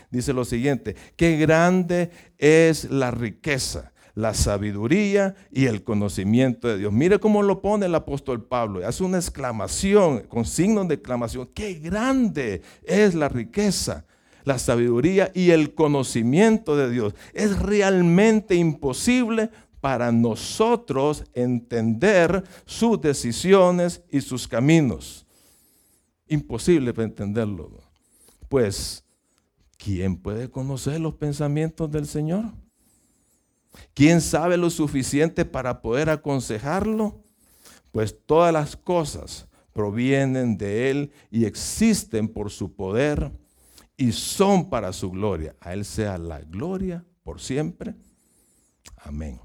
dice 0.09 0.33
lo 0.33 0.45
siguiente, 0.45 0.95
qué 1.15 1.35
grande 1.37 2.11
es 2.37 2.89
la 2.91 3.11
riqueza, 3.11 3.91
la 4.21 4.35
sabiduría 4.35 5.33
y 5.51 5.65
el 5.65 5.83
conocimiento 5.83 6.67
de 6.67 6.77
Dios. 6.77 6.93
Mire 6.93 7.19
cómo 7.19 7.41
lo 7.41 7.59
pone 7.59 7.87
el 7.87 7.95
apóstol 7.95 8.45
Pablo. 8.45 8.87
Hace 8.87 9.03
una 9.03 9.17
exclamación 9.17 10.19
con 10.27 10.45
signos 10.45 10.87
de 10.87 10.93
exclamación. 10.93 11.49
Qué 11.55 11.73
grande 11.73 12.61
es 12.83 13.15
la 13.15 13.29
riqueza, 13.29 14.05
la 14.43 14.59
sabiduría 14.59 15.31
y 15.33 15.49
el 15.49 15.73
conocimiento 15.73 16.77
de 16.77 16.91
Dios. 16.91 17.15
Es 17.33 17.57
realmente 17.57 18.53
imposible 18.53 19.49
para 19.79 20.11
nosotros 20.11 21.23
entender 21.33 22.43
sus 22.67 23.01
decisiones 23.01 24.03
y 24.11 24.21
sus 24.21 24.47
caminos. 24.47 25.25
Imposible 26.27 26.93
para 26.93 27.07
entenderlo. 27.07 27.71
Pues, 28.49 29.03
¿quién 29.77 30.15
puede 30.15 30.47
conocer 30.51 30.99
los 30.99 31.15
pensamientos 31.15 31.89
del 31.89 32.05
Señor? 32.05 32.60
¿Quién 33.93 34.21
sabe 34.21 34.57
lo 34.57 34.69
suficiente 34.69 35.45
para 35.45 35.81
poder 35.81 36.09
aconsejarlo? 36.09 37.23
Pues 37.91 38.15
todas 38.25 38.53
las 38.53 38.75
cosas 38.75 39.47
provienen 39.73 40.57
de 40.57 40.89
Él 40.89 41.11
y 41.29 41.45
existen 41.45 42.27
por 42.27 42.51
su 42.51 42.75
poder 42.75 43.31
y 43.97 44.11
son 44.11 44.69
para 44.69 44.93
su 44.93 45.11
gloria. 45.11 45.55
A 45.59 45.73
Él 45.73 45.85
sea 45.85 46.17
la 46.17 46.39
gloria 46.39 47.05
por 47.23 47.39
siempre. 47.39 47.95
Amén. 48.97 49.39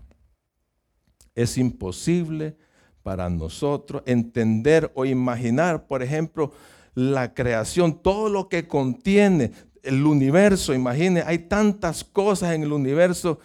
Es 1.34 1.58
imposible 1.58 2.56
para 3.02 3.28
nosotros 3.30 4.02
entender 4.06 4.90
o 4.94 5.04
imaginar, 5.04 5.86
por 5.86 6.02
ejemplo, 6.02 6.52
la 6.94 7.34
creación, 7.34 8.02
todo 8.02 8.28
lo 8.28 8.48
que 8.48 8.66
contiene 8.66 9.52
el 9.82 10.04
universo. 10.04 10.74
Imagine, 10.74 11.22
hay 11.22 11.40
tantas 11.40 12.02
cosas 12.02 12.54
en 12.54 12.62
el 12.62 12.72
universo 12.72 13.38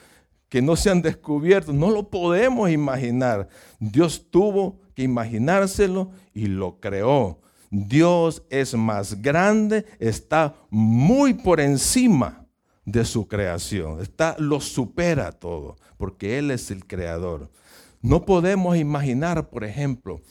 que 0.51 0.61
no 0.61 0.75
se 0.75 0.89
han 0.89 1.01
descubierto, 1.01 1.71
no 1.71 1.89
lo 1.89 2.09
podemos 2.09 2.69
imaginar. 2.69 3.47
Dios 3.79 4.27
tuvo 4.29 4.81
que 4.93 5.01
imaginárselo 5.01 6.11
y 6.33 6.47
lo 6.47 6.77
creó. 6.81 7.39
Dios 7.69 8.43
es 8.49 8.73
más 8.73 9.21
grande, 9.21 9.85
está 9.97 10.53
muy 10.69 11.33
por 11.33 11.61
encima 11.61 12.45
de 12.83 13.05
su 13.05 13.29
creación, 13.29 14.01
está, 14.01 14.35
lo 14.39 14.59
supera 14.59 15.31
todo, 15.31 15.77
porque 15.95 16.37
Él 16.37 16.51
es 16.51 16.69
el 16.69 16.85
creador. 16.85 17.49
No 18.01 18.25
podemos 18.25 18.75
imaginar, 18.75 19.49
por 19.49 19.63
ejemplo, 19.63 20.21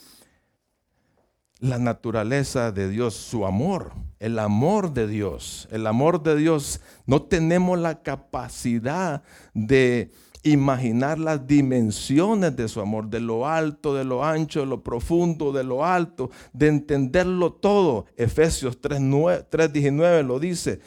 la 1.61 1.79
naturaleza 1.79 2.73
de 2.73 2.88
Dios, 2.88 3.14
su 3.14 3.47
amor, 3.47 3.93
el 4.19 4.38
amor 4.38 4.93
de 4.93 5.07
Dios, 5.07 5.69
el 5.71 5.87
amor 5.87 6.23
de 6.23 6.37
Dios. 6.37 6.81
No 7.07 7.23
tenemos 7.23 7.79
la 7.79 8.02
capacidad 8.02 9.23
de 9.52 10.11
imaginar 10.43 11.19
las 11.19 11.47
dimensiones 11.47 12.57
de 12.57 12.67
su 12.69 12.81
amor, 12.81 13.09
de 13.11 13.21
lo 13.21 13.47
alto, 13.47 13.95
de 13.95 14.05
lo 14.05 14.25
ancho, 14.25 14.61
de 14.61 14.67
lo 14.67 14.83
profundo, 14.83 15.52
de 15.52 15.64
lo 15.64 15.85
alto, 15.85 16.31
de 16.52 16.69
entenderlo 16.69 17.52
todo. 17.52 18.07
Efesios 18.17 18.81
3.19 18.81 20.26
lo 20.26 20.40
dice. 20.40 20.81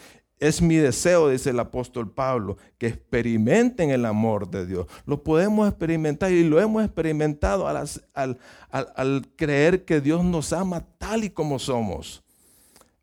Es 0.43 0.61
mi 0.61 0.75
deseo, 0.75 1.29
dice 1.29 1.51
el 1.51 1.59
apóstol 1.61 2.11
Pablo, 2.11 2.57
que 2.77 2.87
experimenten 2.87 3.91
el 3.91 4.05
amor 4.05 4.51
de 4.51 4.65
Dios. 4.65 4.87
Lo 5.05 5.23
podemos 5.23 5.69
experimentar 5.69 6.33
y 6.33 6.43
lo 6.43 6.59
hemos 6.59 6.83
experimentado 6.83 7.65
al, 7.65 8.37
al, 8.69 9.27
creer 9.37 9.85
que 9.85 10.01
Dios 10.01 10.21
nos 10.25 10.51
ama 10.51 10.85
tal 10.97 11.23
y 11.23 11.29
como 11.29 11.59
somos. 11.59 12.25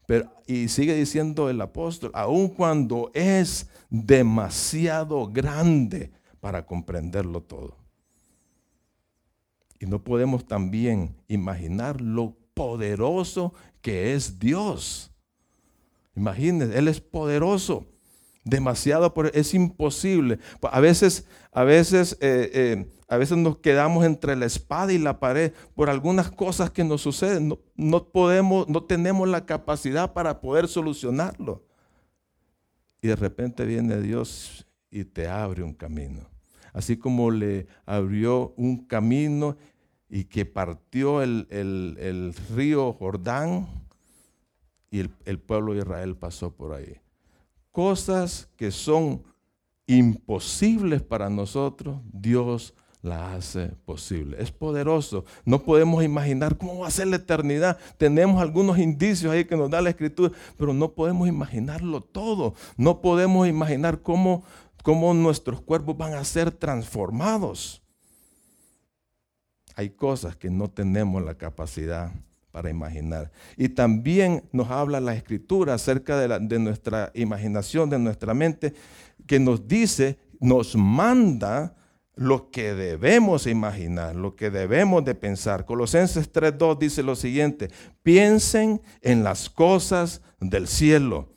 Pero, 0.04 0.30
y 0.46 0.68
sigue 0.68 0.94
diciendo 0.94 1.48
el 1.48 1.62
apóstol, 1.62 2.10
aun 2.12 2.48
cuando 2.48 3.10
es 3.14 3.70
demasiado 3.88 5.26
grande 5.26 6.10
para 6.40 6.66
comprenderlo 6.66 7.40
todo. 7.40 7.74
Y 9.78 9.86
no 9.86 10.04
podemos 10.04 10.46
también 10.46 11.16
imaginar 11.26 12.02
lo 12.02 12.36
poderoso 12.52 13.54
que 13.80 14.12
es 14.12 14.38
Dios. 14.38 15.09
Imagínense, 16.14 16.76
Él 16.78 16.88
es 16.88 17.00
poderoso. 17.00 17.86
Demasiado, 18.44 19.12
es 19.34 19.52
imposible. 19.52 20.38
A 20.62 20.80
veces, 20.80 21.26
a 21.52 21.62
veces, 21.62 22.16
eh, 22.20 22.50
eh, 22.54 22.88
a 23.06 23.18
veces 23.18 23.36
nos 23.36 23.58
quedamos 23.58 24.04
entre 24.04 24.34
la 24.34 24.46
espada 24.46 24.92
y 24.92 24.98
la 24.98 25.20
pared 25.20 25.52
por 25.74 25.90
algunas 25.90 26.30
cosas 26.30 26.70
que 26.70 26.82
nos 26.82 27.02
suceden. 27.02 27.54
No, 27.76 28.08
podemos, 28.08 28.66
no 28.66 28.82
tenemos 28.82 29.28
la 29.28 29.44
capacidad 29.44 30.14
para 30.14 30.40
poder 30.40 30.68
solucionarlo. 30.68 31.66
Y 33.02 33.08
de 33.08 33.16
repente 33.16 33.64
viene 33.66 34.00
Dios 34.00 34.66
y 34.90 35.04
te 35.04 35.28
abre 35.28 35.62
un 35.62 35.74
camino. 35.74 36.26
Así 36.72 36.96
como 36.96 37.30
le 37.30 37.66
abrió 37.84 38.54
un 38.56 38.86
camino 38.86 39.56
y 40.08 40.24
que 40.24 40.46
partió 40.46 41.22
el 41.22 42.34
río 42.54 42.92
Jordán 42.94 43.79
y 44.90 45.00
el, 45.24 45.38
pueblo 45.38 45.72
de 45.72 45.80
Israel 45.80 46.16
pasó 46.16 46.50
por 46.52 46.72
ahí. 46.72 47.00
Cosas 47.70 48.48
que 48.56 48.72
son 48.72 49.22
imposibles 49.86 51.02
para 51.02 51.30
nosotros, 51.30 52.00
Dios 52.12 52.74
las 53.02 53.34
hace 53.34 53.68
posible. 53.84 54.42
Es 54.42 54.50
poderoso. 54.50 55.24
No 55.44 55.62
podemos 55.62 56.02
imaginar 56.02 56.58
cómo 56.58 56.80
va 56.80 56.88
a 56.88 56.90
ser 56.90 57.06
la 57.06 57.16
eternidad. 57.16 57.78
Tenemos 57.96 58.42
algunos 58.42 58.78
indicios 58.78 59.32
ahí 59.32 59.44
que 59.44 59.56
nos 59.56 59.70
da 59.70 59.80
la 59.80 59.90
escritura, 59.90 60.32
pero 60.58 60.74
no 60.74 60.92
podemos 60.92 61.28
imaginarlo 61.28 62.00
todo. 62.00 62.54
No 62.76 63.00
podemos 63.00 63.46
imaginar 63.48 64.02
cómo, 64.02 64.42
cómo 64.82 65.14
nuestros 65.14 65.60
cuerpos 65.60 65.96
van 65.96 66.14
a 66.14 66.24
ser 66.24 66.50
transformados. 66.50 67.80
Hay 69.76 69.90
cosas 69.90 70.36
que 70.36 70.50
no 70.50 70.68
tenemos 70.68 71.22
la 71.22 71.36
capacidad 71.36 72.12
para 72.50 72.70
imaginar. 72.70 73.30
Y 73.56 73.70
también 73.70 74.44
nos 74.52 74.70
habla 74.70 75.00
la 75.00 75.14
escritura 75.14 75.74
acerca 75.74 76.18
de, 76.18 76.38
de, 76.40 76.58
nuestra 76.58 77.10
imaginación, 77.14 77.90
de 77.90 77.98
nuestra 77.98 78.34
mente, 78.34 78.74
que 79.26 79.38
nos 79.38 79.68
dice, 79.68 80.18
nos 80.40 80.76
manda 80.76 81.76
lo 82.16 82.50
que 82.50 82.74
debemos 82.74 83.46
imaginar, 83.46 84.14
lo 84.16 84.36
que 84.36 84.50
debemos 84.50 85.04
de 85.04 85.14
pensar. 85.14 85.64
Colosenses 85.64 86.30
3.2 86.32 86.78
dice 86.78 87.02
lo 87.02 87.16
siguiente, 87.16 87.70
piensen 88.02 88.82
en 89.00 89.24
las 89.24 89.48
cosas 89.48 90.20
del 90.40 90.68
cielo, 90.68 91.32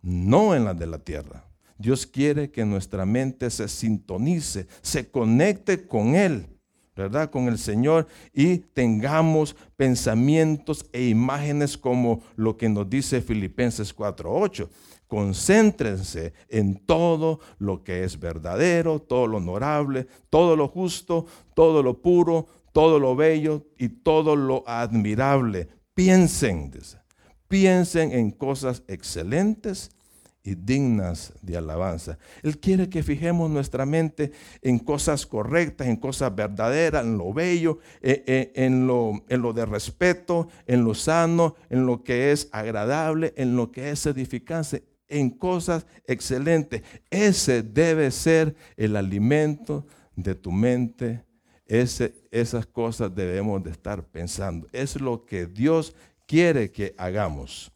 no 0.00 0.54
en 0.54 0.64
las 0.64 0.78
de 0.78 0.86
la 0.86 0.98
tierra. 0.98 1.44
Dios 1.76 2.06
quiere 2.06 2.50
que 2.50 2.64
nuestra 2.64 3.04
mente 3.04 3.50
se 3.50 3.68
sintonice, 3.68 4.68
se 4.82 5.10
conecte 5.10 5.86
con 5.86 6.14
Él 6.14 6.51
¿verdad? 6.94 7.30
Con 7.30 7.48
el 7.48 7.58
Señor 7.58 8.06
y 8.32 8.58
tengamos 8.58 9.56
pensamientos 9.76 10.84
e 10.92 11.08
imágenes 11.08 11.78
como 11.78 12.22
lo 12.36 12.56
que 12.56 12.68
nos 12.68 12.88
dice 12.88 13.20
Filipenses 13.20 13.94
4:8. 13.94 14.68
Concéntrense 15.06 16.32
en 16.48 16.86
todo 16.86 17.40
lo 17.58 17.82
que 17.82 18.04
es 18.04 18.18
verdadero, 18.18 18.98
todo 18.98 19.26
lo 19.26 19.38
honorable, 19.38 20.06
todo 20.30 20.56
lo 20.56 20.68
justo, 20.68 21.26
todo 21.54 21.82
lo 21.82 22.00
puro, 22.00 22.46
todo 22.72 22.98
lo 22.98 23.14
bello 23.14 23.66
y 23.78 23.88
todo 23.88 24.36
lo 24.36 24.64
admirable. 24.66 25.68
Piensen, 25.94 26.72
piensen 27.48 28.12
en 28.12 28.30
cosas 28.30 28.82
excelentes 28.88 29.90
y 30.44 30.54
dignas 30.54 31.32
de 31.40 31.56
alabanza. 31.56 32.18
Él 32.42 32.58
quiere 32.58 32.88
que 32.88 33.02
fijemos 33.02 33.50
nuestra 33.50 33.86
mente 33.86 34.32
en 34.60 34.78
cosas 34.78 35.24
correctas, 35.26 35.86
en 35.86 35.96
cosas 35.96 36.34
verdaderas, 36.34 37.04
en 37.04 37.16
lo 37.16 37.32
bello, 37.32 37.78
eh, 38.00 38.24
eh, 38.26 38.52
en, 38.56 38.86
lo, 38.86 39.24
en 39.28 39.42
lo 39.42 39.52
de 39.52 39.64
respeto, 39.66 40.48
en 40.66 40.84
lo 40.84 40.94
sano, 40.94 41.54
en 41.70 41.86
lo 41.86 42.02
que 42.02 42.32
es 42.32 42.48
agradable, 42.52 43.32
en 43.36 43.56
lo 43.56 43.70
que 43.70 43.90
es 43.90 44.04
edificante, 44.06 44.84
en 45.08 45.30
cosas 45.30 45.86
excelentes. 46.06 46.82
Ese 47.10 47.62
debe 47.62 48.10
ser 48.10 48.56
el 48.76 48.96
alimento 48.96 49.86
de 50.16 50.34
tu 50.34 50.50
mente. 50.50 51.24
Esas 51.66 52.66
cosas 52.66 53.14
debemos 53.14 53.62
de 53.62 53.70
estar 53.70 54.04
pensando. 54.04 54.68
Es 54.72 55.00
lo 55.00 55.24
que 55.24 55.46
Dios 55.46 55.94
quiere 56.26 56.70
que 56.70 56.94
hagamos. 56.98 57.71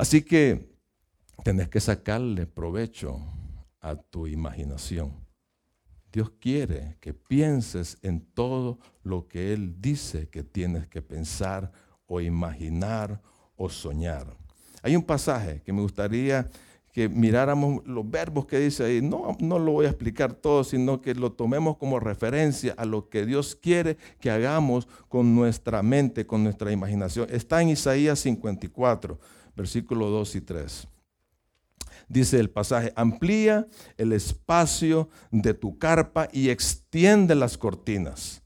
Así 0.00 0.22
que 0.22 0.66
tenés 1.44 1.68
que 1.68 1.78
sacarle 1.78 2.46
provecho 2.46 3.20
a 3.82 3.96
tu 3.96 4.26
imaginación. 4.26 5.12
Dios 6.10 6.32
quiere 6.40 6.96
que 7.02 7.12
pienses 7.12 7.98
en 8.00 8.22
todo 8.32 8.78
lo 9.02 9.28
que 9.28 9.52
Él 9.52 9.74
dice 9.78 10.30
que 10.30 10.42
tienes 10.42 10.86
que 10.86 11.02
pensar 11.02 11.70
o 12.06 12.22
imaginar 12.22 13.20
o 13.56 13.68
soñar. 13.68 14.34
Hay 14.82 14.96
un 14.96 15.02
pasaje 15.02 15.60
que 15.66 15.72
me 15.74 15.82
gustaría 15.82 16.48
que 16.94 17.10
miráramos 17.10 17.86
los 17.86 18.10
verbos 18.10 18.46
que 18.46 18.58
dice 18.58 18.84
ahí. 18.84 19.02
No, 19.02 19.36
no 19.38 19.58
lo 19.58 19.72
voy 19.72 19.84
a 19.84 19.90
explicar 19.90 20.32
todo, 20.32 20.64
sino 20.64 21.02
que 21.02 21.14
lo 21.14 21.32
tomemos 21.32 21.76
como 21.76 22.00
referencia 22.00 22.72
a 22.78 22.86
lo 22.86 23.10
que 23.10 23.26
Dios 23.26 23.54
quiere 23.54 23.98
que 24.18 24.30
hagamos 24.30 24.88
con 25.10 25.34
nuestra 25.34 25.82
mente, 25.82 26.26
con 26.26 26.42
nuestra 26.42 26.72
imaginación. 26.72 27.28
Está 27.30 27.60
en 27.60 27.68
Isaías 27.68 28.18
54 28.20 29.20
versículos 29.56 30.10
2 30.10 30.36
y 30.36 30.40
3. 30.40 30.88
dice 32.08 32.40
el 32.40 32.50
pasaje, 32.50 32.92
amplía 32.96 33.66
el 33.96 34.12
espacio 34.12 35.08
de 35.30 35.54
tu 35.54 35.78
carpa 35.78 36.28
y 36.32 36.48
extiende 36.48 37.34
las 37.34 37.56
cortinas. 37.56 38.42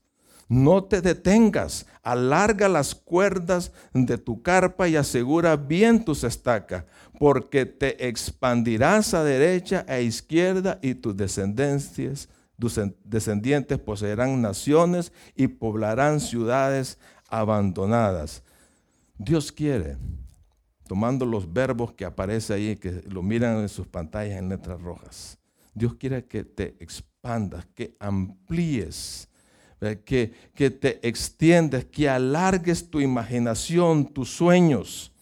No 0.49 0.85
te 0.85 1.01
detengas, 1.01 1.87
alarga 2.03 2.69
las 2.69 2.95
cuerdas 2.95 3.73
de 3.95 4.19
tu 4.19 4.43
carpa 4.43 4.87
y 4.89 4.97
asegura 4.97 5.57
bien 5.57 6.05
tus 6.05 6.23
estacas, 6.23 6.85
porque 7.19 7.65
te 7.65 8.07
expandirás 8.07 9.15
a 9.15 9.25
derecha 9.25 9.87
e 9.89 10.03
izquierda 10.03 10.79
y 10.83 10.95
tus 10.95 11.17
descendencias, 11.17 12.29
tus 12.59 12.79
descendientes 13.03 13.79
poseerán 13.79 14.41
naciones 14.43 15.13
y 15.35 15.49
poblarán 15.49 16.21
ciudades 16.21 16.99
abandonadas. 17.29 18.43
Dios 19.17 19.51
quiere, 19.51 19.97
tomando 20.87 21.27
los 21.27 21.53
verbos 21.53 21.93
que 21.93 22.05
aparecen 22.05 22.57
ahí, 22.57 22.77
que 22.77 23.03
lo 23.09 23.23
miran 23.23 23.59
en 23.59 23.69
sus 23.69 23.87
pantallas 23.87 24.39
en 24.39 24.49
letras 24.49 24.81
rojas, 24.81 25.39
Dios 25.75 25.95
quiere 25.95 26.25
que 26.27 26.45
te 26.45 26.77
expandas, 26.81 27.67
que 27.75 27.97
amplíes, 27.99 29.29
que, 30.05 30.33
que 30.55 30.71
te 30.71 31.07
extiendes, 31.07 31.85
que 31.85 32.09
alargues 32.09 32.89
tu 32.89 33.01
imaginación, 33.01 34.07
tus 34.07 34.31
sueños. 34.31 35.13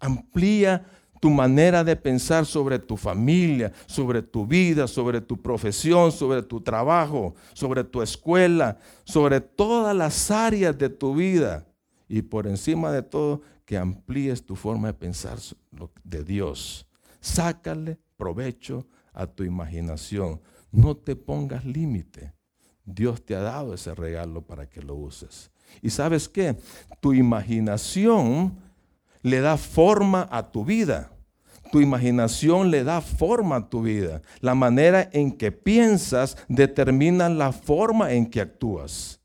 Amplía 0.00 0.84
tu 1.20 1.30
manera 1.30 1.82
de 1.84 1.96
pensar 1.96 2.46
sobre 2.46 2.78
tu 2.78 2.96
familia, 2.96 3.72
sobre 3.86 4.22
tu 4.22 4.46
vida, 4.46 4.86
sobre 4.86 5.20
tu 5.20 5.40
profesión, 5.40 6.12
sobre 6.12 6.42
tu 6.42 6.60
trabajo, 6.60 7.34
sobre 7.52 7.84
tu 7.84 8.02
escuela, 8.02 8.78
sobre 9.04 9.40
todas 9.40 9.94
las 9.96 10.30
áreas 10.30 10.76
de 10.76 10.88
tu 10.88 11.14
vida. 11.14 11.66
Y 12.08 12.22
por 12.22 12.46
encima 12.46 12.92
de 12.92 13.02
todo, 13.02 13.42
que 13.66 13.76
amplíes 13.76 14.46
tu 14.46 14.56
forma 14.56 14.88
de 14.88 14.94
pensar 14.94 15.38
de 16.04 16.24
Dios. 16.24 16.86
Sácale 17.20 17.98
provecho 18.16 18.86
a 19.12 19.26
tu 19.26 19.42
imaginación. 19.42 20.40
No 20.70 20.96
te 20.96 21.16
pongas 21.16 21.64
límite. 21.64 22.32
Dios 22.84 23.24
te 23.24 23.34
ha 23.34 23.40
dado 23.40 23.74
ese 23.74 23.94
regalo 23.94 24.42
para 24.42 24.70
que 24.70 24.80
lo 24.80 24.94
uses. 24.94 25.50
Y 25.82 25.90
sabes 25.90 26.28
qué? 26.28 26.56
Tu 27.00 27.12
imaginación 27.14 28.56
le 29.22 29.40
da 29.40 29.56
forma 29.56 30.28
a 30.30 30.52
tu 30.52 30.64
vida. 30.64 31.10
Tu 31.72 31.80
imaginación 31.80 32.70
le 32.70 32.84
da 32.84 33.00
forma 33.00 33.56
a 33.56 33.68
tu 33.68 33.82
vida. 33.82 34.22
La 34.40 34.54
manera 34.54 35.10
en 35.12 35.32
que 35.32 35.50
piensas 35.50 36.36
determina 36.48 37.28
la 37.28 37.50
forma 37.50 38.12
en 38.12 38.26
que 38.26 38.40
actúas. 38.40 39.20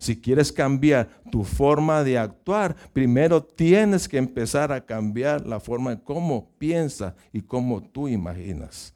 Si 0.00 0.18
quieres 0.18 0.50
cambiar 0.50 1.10
tu 1.30 1.44
forma 1.44 2.02
de 2.02 2.16
actuar, 2.16 2.74
primero 2.94 3.44
tienes 3.44 4.08
que 4.08 4.16
empezar 4.16 4.72
a 4.72 4.86
cambiar 4.86 5.46
la 5.46 5.60
forma 5.60 5.92
en 5.92 5.98
cómo 5.98 6.48
piensas 6.56 7.12
y 7.34 7.42
cómo 7.42 7.82
tú 7.82 8.08
imaginas. 8.08 8.94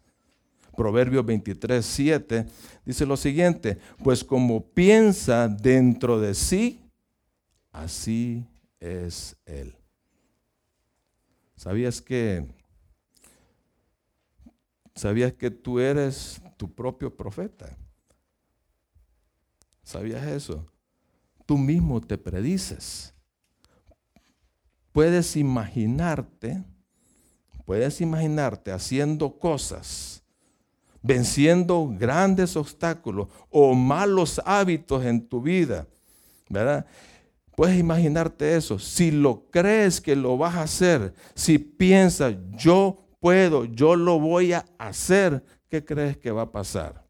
Proverbios 0.75 1.25
23, 1.27 1.85
7 1.85 2.47
dice 2.87 3.05
lo 3.05 3.19
siguiente, 3.19 3.77
pues 4.03 4.25
como 4.25 4.64
piensa 4.64 5.47
dentro 5.47 6.19
de 6.19 6.35
sí, 6.35 6.81
así 7.71 8.43
es 8.81 9.37
él. 9.45 9.77
¿Sabías 11.55 12.01
que 12.01 12.47
sabías 14.95 15.35
que 15.35 15.51
tú 15.51 15.79
eres 15.79 16.40
tu 16.57 16.75
propio 16.75 17.14
profeta? 17.14 17.77
¿Sabías 19.83 20.27
eso? 20.27 20.67
Tú 21.46 21.59
mismo 21.59 22.00
te 22.00 22.16
predices. 22.16 23.14
Puedes 24.92 25.37
imaginarte, 25.37 26.62
puedes 27.64 28.00
imaginarte 28.00 28.70
haciendo 28.70 29.38
cosas, 29.38 30.22
venciendo 31.02 31.92
grandes 31.98 32.57
obstáculos 32.57 33.28
o 33.50 33.74
malos 33.74 34.40
hábitos 34.44 35.04
en 35.04 35.26
tu 35.26 35.42
vida, 35.42 35.87
¿verdad? 36.48 36.87
Puedes 37.57 37.78
imaginarte 37.78 38.57
eso. 38.57 38.78
Si 38.78 39.11
lo 39.11 39.48
crees 39.50 40.00
que 40.00 40.16
lo 40.16 40.37
vas 40.37 40.54
a 40.54 40.62
hacer, 40.62 41.14
si 41.35 41.59
piensas, 41.59 42.35
yo 42.57 43.04
puedo, 43.20 43.64
yo 43.64 43.96
lo 43.96 44.18
voy 44.18 44.52
a 44.52 44.64
hacer, 44.78 45.44
¿qué 45.68 45.85
crees 45.85 46.16
que 46.16 46.30
va 46.30 46.42
a 46.42 46.52
pasar? 46.52 47.04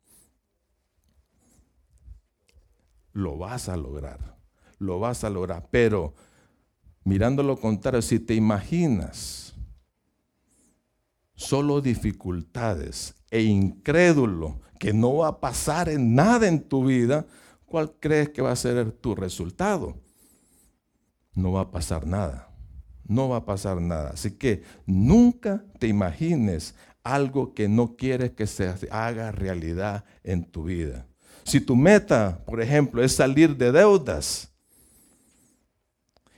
Lo 3.15 3.39
vas 3.39 3.71
a 3.71 3.79
lograr, 3.79 4.37
lo 4.79 5.01
vas 5.01 5.25
a 5.25 5.31
lograr. 5.31 5.67
Pero 5.71 6.13
mirando 7.03 7.43
lo 7.43 7.57
contrario, 7.57 8.03
si 8.03 8.21
te 8.21 8.35
imaginas 8.35 9.55
solo 11.35 11.81
dificultades 11.81 13.15
e 13.31 13.41
incrédulo 13.41 14.61
que 14.79 14.93
no 14.93 15.17
va 15.17 15.29
a 15.29 15.41
pasar 15.41 15.89
en 15.89 16.15
nada 16.15 16.47
en 16.47 16.69
tu 16.69 16.85
vida, 16.85 17.25
¿cuál 17.65 17.95
crees 17.99 18.29
que 18.29 18.43
va 18.43 18.53
a 18.53 18.57
ser 18.57 18.93
tu 18.93 19.15
resultado? 19.15 20.05
no 21.35 21.53
va 21.53 21.63
a 21.63 21.71
pasar 21.71 22.07
nada. 22.07 22.49
No 23.07 23.29
va 23.29 23.39
a 23.39 23.45
pasar 23.45 23.81
nada. 23.81 24.11
Así 24.11 24.33
que 24.33 24.63
nunca 24.87 25.65
te 25.79 25.89
imagines 25.89 26.75
algo 27.03 27.53
que 27.53 27.69
no 27.69 27.97
quieres 27.97 28.33
que 28.33 28.47
se 28.47 28.73
haga 28.91 29.31
realidad 29.31 30.05
en 30.23 30.45
tu 30.45 30.65
vida. 30.65 31.07
Si 31.45 31.61
tu 31.61 31.77
meta, 31.77 32.43
por 32.47 32.61
ejemplo, 32.61 33.03
es 33.03 33.15
salir 33.15 33.57
de 33.57 33.71
deudas 33.71 34.51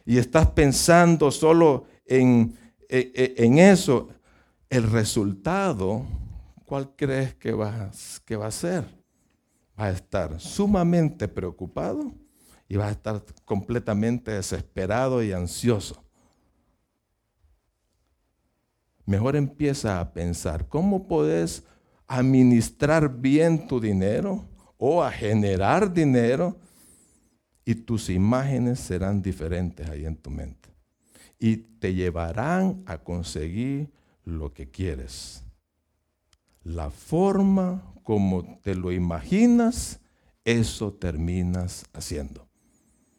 y 0.04 0.18
estás 0.18 0.50
pensando 0.50 1.30
solo 1.30 1.86
en, 2.04 2.56
e, 2.88 3.12
e, 3.14 3.44
en, 3.44 3.58
eso, 3.58 4.08
el 4.68 4.90
resultado, 4.90 6.04
¿cuál 6.64 6.94
crees 6.96 7.34
que 7.34 7.52
va, 7.52 7.90
que 8.24 8.36
va 8.36 8.48
a 8.48 8.50
ser? 8.50 8.84
Va 9.78 9.86
a 9.86 9.90
estar 9.90 10.40
sumamente 10.40 11.28
preocupado 11.28 12.12
y 12.68 12.76
vas 12.76 12.88
a 12.88 12.92
estar 12.92 13.24
completamente 13.44 14.32
desesperado 14.32 15.22
y 15.22 15.32
ansioso. 15.32 16.02
Mejor 19.04 19.36
empieza 19.36 20.00
a 20.00 20.12
pensar 20.12 20.68
cómo 20.68 21.06
puedes 21.06 21.62
administrar 22.08 23.08
bien 23.08 23.68
tu 23.68 23.78
dinero 23.80 24.55
o 24.78 25.02
a 25.02 25.10
generar 25.10 25.92
dinero 25.92 26.56
y 27.64 27.74
tus 27.74 28.10
imágenes 28.10 28.78
serán 28.80 29.22
diferentes 29.22 29.88
ahí 29.88 30.06
en 30.06 30.16
tu 30.16 30.30
mente. 30.30 30.68
Y 31.38 31.56
te 31.56 31.94
llevarán 31.94 32.82
a 32.86 32.98
conseguir 32.98 33.90
lo 34.24 34.52
que 34.52 34.70
quieres. 34.70 35.42
La 36.62 36.90
forma 36.90 37.82
como 38.02 38.58
te 38.62 38.74
lo 38.74 38.92
imaginas, 38.92 40.00
eso 40.44 40.92
terminas 40.92 41.84
haciendo. 41.92 42.46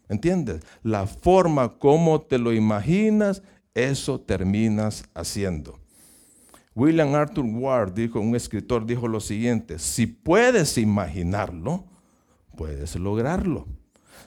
¿Entiendes? 0.07 0.63
La 0.83 1.05
forma 1.05 1.77
como 1.77 2.21
te 2.21 2.37
lo 2.37 2.53
imaginas, 2.53 3.43
eso 3.73 4.19
terminas 4.19 5.03
haciendo. 5.13 5.79
William 6.77 7.15
Arthur 7.15 7.43
Ward 7.43 7.93
dijo, 7.93 8.19
un 8.19 8.35
escritor 8.35 8.85
dijo 8.85 9.07
lo 9.07 9.19
siguiente, 9.19 9.79
si 9.79 10.05
puedes 10.05 10.77
imaginarlo, 10.77 11.85
puedes 12.55 12.95
lograrlo. 12.95 13.65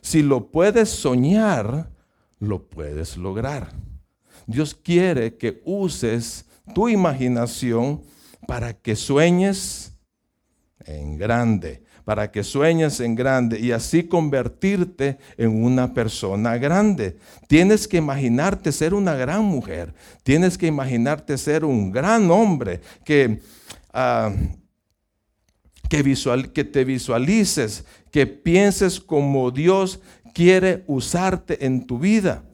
Si 0.00 0.20
lo 0.20 0.50
puedes 0.50 0.88
soñar, 0.88 1.92
lo 2.40 2.66
puedes 2.66 3.16
lograr. 3.16 3.72
Dios 4.48 4.74
quiere 4.74 5.36
que 5.36 5.62
uses 5.64 6.44
tu 6.74 6.88
imaginación 6.88 8.02
para 8.48 8.72
que 8.72 8.96
sueñes 8.96 9.94
en 10.80 11.18
grande, 11.18 11.84
para 12.04 12.30
que 12.30 12.44
sueñes 12.44 13.00
en 13.00 13.14
grande 13.14 13.60
y 13.60 13.72
así 13.72 14.04
convertirte 14.04 15.18
en 15.36 15.62
una 15.62 15.94
persona 15.94 16.56
grande. 16.58 17.16
Tienes 17.46 17.86
que 17.86 17.98
imaginarte 17.98 18.72
ser 18.72 18.94
una 18.94 19.14
gran 19.14 19.44
mujer, 19.44 19.94
tienes 20.22 20.58
que 20.58 20.66
imaginarte 20.66 21.36
ser 21.38 21.64
un 21.64 21.90
gran 21.90 22.30
hombre, 22.30 22.80
que, 23.04 23.40
ah, 23.92 24.32
que, 25.88 26.02
visual, 26.02 26.52
que 26.52 26.64
te 26.64 26.84
visualices, 26.84 27.84
que 28.10 28.26
pienses 28.26 29.00
como 29.00 29.50
Dios 29.50 30.00
quiere 30.32 30.84
usarte 30.86 31.64
en 31.66 31.86
tu 31.86 31.98
vida. 31.98 32.44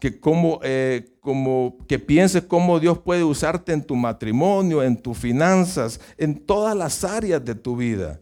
Que, 0.00 0.20
como, 0.20 0.60
eh, 0.62 1.16
como, 1.20 1.78
que 1.88 1.98
pienses 1.98 2.42
cómo 2.42 2.78
Dios 2.78 2.98
puede 2.98 3.24
usarte 3.24 3.72
en 3.72 3.82
tu 3.82 3.96
matrimonio, 3.96 4.82
en 4.82 5.00
tus 5.00 5.16
finanzas, 5.16 5.98
en 6.18 6.44
todas 6.44 6.76
las 6.76 7.04
áreas 7.04 7.42
de 7.42 7.54
tu 7.54 7.76
vida. 7.76 8.20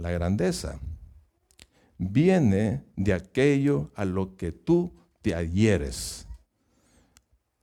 La 0.00 0.10
grandeza 0.10 0.80
viene 1.98 2.86
de 2.96 3.12
aquello 3.12 3.90
a 3.94 4.06
lo 4.06 4.34
que 4.34 4.50
tú 4.50 4.94
te 5.20 5.34
adhieres. 5.34 6.26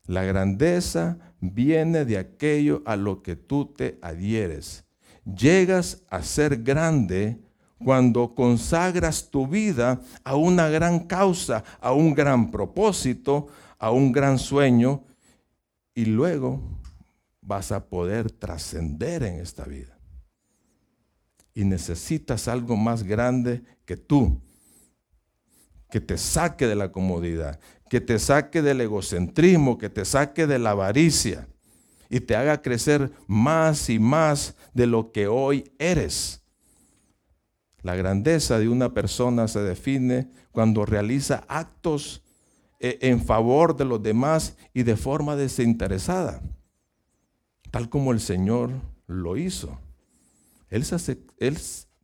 La 0.05 0.23
grandeza 0.23 1.17
viene 1.39 2.05
de 2.05 2.19
aquello 2.19 2.83
a 2.85 2.95
lo 2.95 3.23
que 3.23 3.35
tú 3.35 3.73
te 3.75 3.97
adhieres. 4.03 4.85
Llegas 5.25 6.03
a 6.11 6.21
ser 6.21 6.61
grande 6.61 7.39
cuando 7.83 8.35
consagras 8.35 9.31
tu 9.31 9.47
vida 9.47 9.99
a 10.23 10.35
una 10.35 10.69
gran 10.69 11.07
causa, 11.07 11.63
a 11.81 11.91
un 11.91 12.13
gran 12.13 12.51
propósito, 12.51 13.47
a 13.79 13.89
un 13.89 14.11
gran 14.11 14.37
sueño, 14.37 15.03
y 15.95 16.05
luego 16.05 16.61
vas 17.41 17.71
a 17.71 17.83
poder 17.89 18.29
trascender 18.29 19.23
en 19.23 19.39
esta 19.39 19.63
vida. 19.63 19.96
Y 21.57 21.65
necesitas 21.65 22.47
algo 22.47 22.77
más 22.77 23.01
grande 23.01 23.63
que 23.83 23.97
tú, 23.97 24.39
que 25.89 25.99
te 25.99 26.15
saque 26.15 26.67
de 26.67 26.75
la 26.75 26.91
comodidad, 26.91 27.59
que 27.89 27.99
te 27.99 28.19
saque 28.19 28.61
del 28.61 28.79
egocentrismo, 28.81 29.79
que 29.79 29.89
te 29.89 30.05
saque 30.05 30.45
de 30.45 30.59
la 30.59 30.69
avaricia 30.69 31.47
y 32.11 32.19
te 32.19 32.35
haga 32.35 32.61
crecer 32.61 33.11
más 33.25 33.89
y 33.89 33.97
más 33.97 34.55
de 34.75 34.85
lo 34.85 35.11
que 35.11 35.25
hoy 35.25 35.71
eres. 35.79 36.43
La 37.81 37.95
grandeza 37.95 38.59
de 38.59 38.69
una 38.69 38.93
persona 38.93 39.47
se 39.47 39.61
define 39.61 40.29
cuando 40.51 40.85
realiza 40.85 41.43
actos 41.47 42.21
eh, 42.79 42.99
en 43.01 43.19
favor 43.19 43.75
de 43.75 43.85
los 43.85 44.03
demás 44.03 44.55
y 44.75 44.83
de 44.83 44.95
forma 44.95 45.35
desinteresada, 45.35 46.39
tal 47.71 47.89
como 47.89 48.11
el 48.11 48.19
Señor 48.19 48.73
lo 49.07 49.37
hizo. 49.37 49.79
Él, 50.69 50.85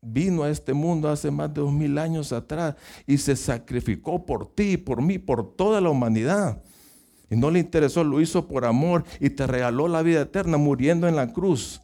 vino 0.02 0.44
a 0.44 0.50
este 0.50 0.74
mundo 0.74 1.10
hace 1.10 1.32
más 1.32 1.54
de 1.54 1.62
dos 1.62 1.72
mil 1.72 1.98
años 1.98 2.34
atrás 2.34 2.76
y 3.08 3.18
se 3.18 3.36
sacrificó 3.36 4.26
por 4.26 4.54
ti, 4.54 4.78
por 4.78 5.02
mí, 5.02 5.18
por 5.18 5.56
toda 5.56 5.80
la 5.80 5.90
humanidad. 5.90 6.62
Y 7.30 7.36
no 7.36 7.50
le 7.50 7.60
interesó, 7.60 8.04
lo 8.04 8.22
hizo 8.22 8.48
por 8.48 8.66
amor 8.66 9.06
y 9.20 9.30
te 9.30 9.48
regaló 9.48 9.88
la 9.88 10.02
vida 10.02 10.22
eterna 10.22 10.58
muriendo 10.58 11.08
en 11.08 11.16
la 11.16 11.32
cruz 11.32 11.82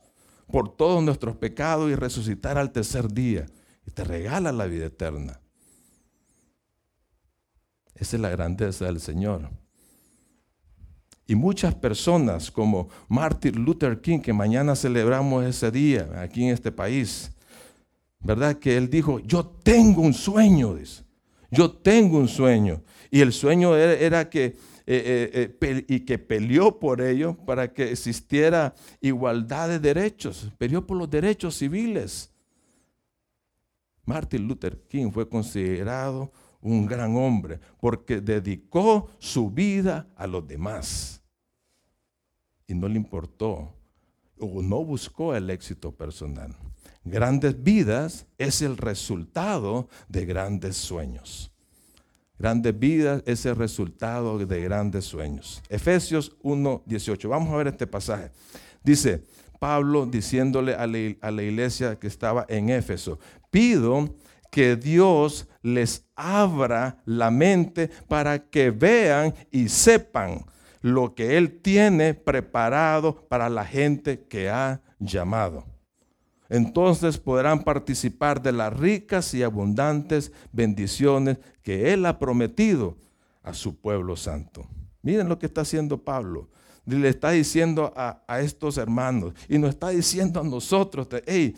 por 0.51 0.75
todos 0.75 1.03
nuestros 1.03 1.35
pecados 1.37 1.89
y 1.89 1.95
resucitar 1.95 2.57
al 2.57 2.71
tercer 2.71 3.11
día. 3.11 3.45
Y 3.87 3.91
te 3.91 4.03
regala 4.03 4.51
la 4.51 4.65
vida 4.65 4.85
eterna. 4.87 5.39
Esa 7.95 8.15
es 8.15 8.21
la 8.21 8.29
grandeza 8.29 8.85
del 8.85 8.99
Señor. 8.99 9.49
Y 11.29 11.35
muchas 11.35 11.75
personas 11.75 12.49
como 12.49 12.89
Martin 13.07 13.63
Luther 13.63 14.01
King, 14.01 14.17
que 14.17 14.33
mañana 14.33 14.75
celebramos 14.75 15.45
ese 15.45 15.69
día 15.69 16.09
aquí 16.19 16.43
en 16.43 16.49
este 16.55 16.71
país, 16.71 17.31
¿verdad? 18.19 18.57
Que 18.57 18.75
él 18.75 18.89
dijo, 18.89 19.19
yo 19.19 19.45
tengo 19.45 20.01
un 20.01 20.15
sueño. 20.15 20.75
Yo 21.51 21.71
tengo 21.71 22.17
un 22.17 22.27
sueño. 22.27 22.81
Y 23.11 23.21
el 23.21 23.31
sueño 23.31 23.77
era, 23.77 24.27
que, 24.27 24.45
eh, 24.45 24.55
eh, 24.87 25.55
eh, 25.61 25.85
y 25.87 25.99
que 25.99 26.17
peleó 26.17 26.79
por 26.79 26.99
ello 26.99 27.37
para 27.45 27.71
que 27.71 27.91
existiera 27.91 28.73
igualdad 28.99 29.69
de 29.69 29.77
derechos. 29.77 30.51
Peleó 30.57 30.87
por 30.87 30.97
los 30.97 31.11
derechos 31.11 31.55
civiles. 31.55 32.31
Martin 34.03 34.47
Luther 34.47 34.81
King 34.87 35.11
fue 35.11 35.29
considerado 35.29 36.31
un 36.59 36.87
gran 36.87 37.15
hombre, 37.15 37.59
porque 37.79 38.19
dedicó 38.19 39.11
su 39.19 39.51
vida 39.51 40.07
a 40.15 40.25
los 40.25 40.47
demás. 40.47 41.18
Y 42.69 42.75
no 42.75 42.87
le 42.87 42.97
importó 42.97 43.73
o 44.39 44.61
no 44.61 44.85
buscó 44.85 45.35
el 45.35 45.49
éxito 45.49 45.91
personal. 45.91 46.55
Grandes 47.03 47.61
vidas 47.63 48.27
es 48.37 48.61
el 48.61 48.77
resultado 48.77 49.89
de 50.07 50.25
grandes 50.25 50.77
sueños. 50.77 51.51
Grandes 52.37 52.77
vidas 52.77 53.23
es 53.25 53.43
el 53.47 53.55
resultado 53.55 54.37
de 54.37 54.61
grandes 54.61 55.05
sueños. 55.05 55.63
Efesios 55.67 56.37
1:18. 56.43 57.27
Vamos 57.27 57.51
a 57.51 57.57
ver 57.57 57.67
este 57.67 57.87
pasaje. 57.87 58.29
Dice 58.83 59.23
Pablo 59.59 60.05
diciéndole 60.05 60.75
a 60.75 60.85
la, 60.85 61.15
a 61.21 61.31
la 61.31 61.41
iglesia 61.41 61.97
que 61.97 62.05
estaba 62.05 62.45
en 62.47 62.69
Éfeso, 62.69 63.17
pido 63.49 64.15
que 64.51 64.75
Dios 64.75 65.47
les 65.63 66.05
abra 66.15 67.01
la 67.05 67.31
mente 67.31 67.89
para 68.07 68.37
que 68.37 68.69
vean 68.69 69.33
y 69.51 69.69
sepan 69.69 70.45
lo 70.81 71.13
que 71.15 71.37
Él 71.37 71.59
tiene 71.61 72.13
preparado 72.13 73.27
para 73.27 73.49
la 73.49 73.65
gente 73.65 74.25
que 74.27 74.49
ha 74.49 74.81
llamado. 74.99 75.65
Entonces 76.49 77.17
podrán 77.17 77.63
participar 77.63 78.41
de 78.41 78.51
las 78.51 78.73
ricas 78.73 79.33
y 79.33 79.43
abundantes 79.43 80.31
bendiciones 80.51 81.37
que 81.61 81.93
Él 81.93 82.05
ha 82.05 82.17
prometido 82.17 82.97
a 83.43 83.53
su 83.53 83.79
pueblo 83.79 84.15
santo. 84.15 84.67
Miren 85.01 85.29
lo 85.29 85.37
que 85.37 85.45
está 85.45 85.61
haciendo 85.61 86.03
Pablo. 86.03 86.49
Le 86.85 87.07
está 87.07 87.31
diciendo 87.31 87.93
a, 87.95 88.23
estos 88.39 88.77
hermanos 88.77 89.33
y 89.47 89.59
nos 89.59 89.71
está 89.71 89.89
diciendo 89.89 90.39
a 90.39 90.43
nosotros, 90.43 91.07
hey, 91.27 91.55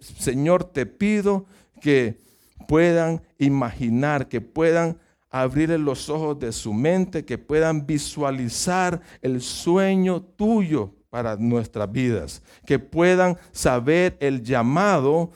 Señor, 0.00 0.64
te 0.64 0.84
pido 0.84 1.46
que 1.80 2.18
puedan 2.66 3.22
imaginar, 3.38 4.28
que 4.28 4.40
puedan 4.40 4.98
abrir 5.32 5.70
los 5.70 6.08
ojos 6.08 6.38
de 6.38 6.52
su 6.52 6.72
mente, 6.72 7.24
que 7.24 7.38
puedan 7.38 7.86
visualizar 7.86 9.00
el 9.20 9.40
sueño 9.40 10.22
tuyo 10.22 10.94
para 11.10 11.36
nuestras 11.36 11.90
vidas, 11.90 12.42
que 12.66 12.78
puedan 12.78 13.36
saber 13.50 14.16
el 14.20 14.42
llamado, 14.42 15.32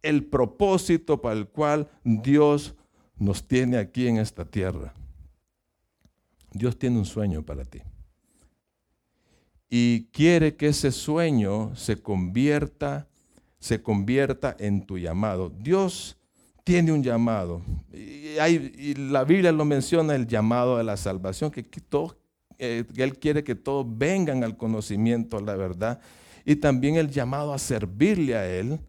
el 0.00 0.24
propósito 0.24 1.20
para 1.20 1.38
el 1.38 1.48
cual 1.48 1.88
Dios 2.02 2.74
nos 3.16 3.46
tiene 3.46 3.76
aquí 3.76 4.08
en 4.08 4.16
esta 4.16 4.44
tierra. 4.44 4.94
Dios 6.52 6.78
tiene 6.78 6.98
un 6.98 7.04
sueño 7.04 7.42
para 7.42 7.64
ti. 7.64 7.80
Y 9.68 10.04
quiere 10.12 10.56
que 10.56 10.68
ese 10.68 10.92
sueño 10.92 11.74
se 11.76 12.00
convierta 12.00 13.08
se 13.62 13.80
convierta 13.80 14.56
en 14.58 14.84
tu 14.84 14.98
llamado. 14.98 15.48
Dios 15.48 16.18
tiene 16.64 16.92
un 16.92 17.02
llamado. 17.02 17.62
Y, 17.92 18.94
la 18.94 19.24
Biblia 19.24 19.52
lo 19.52 19.64
menciona, 19.64 20.14
el 20.14 20.26
llamado 20.26 20.76
a 20.76 20.82
la 20.82 20.96
salvación, 20.96 21.50
que, 21.50 21.66
eh, 22.58 22.84
que 22.94 23.02
Él 23.02 23.18
quiere 23.18 23.44
que 23.44 23.54
todos 23.54 23.86
vengan 23.88 24.44
al 24.44 24.56
conocimiento 24.56 25.38
de 25.38 25.44
la 25.44 25.56
verdad. 25.56 26.00
Y 26.44 26.56
también 26.56 26.96
el 26.96 27.10
llamado 27.10 27.52
a 27.52 27.58
servirle 27.58 28.36
a 28.36 28.46
Él. 28.46 28.80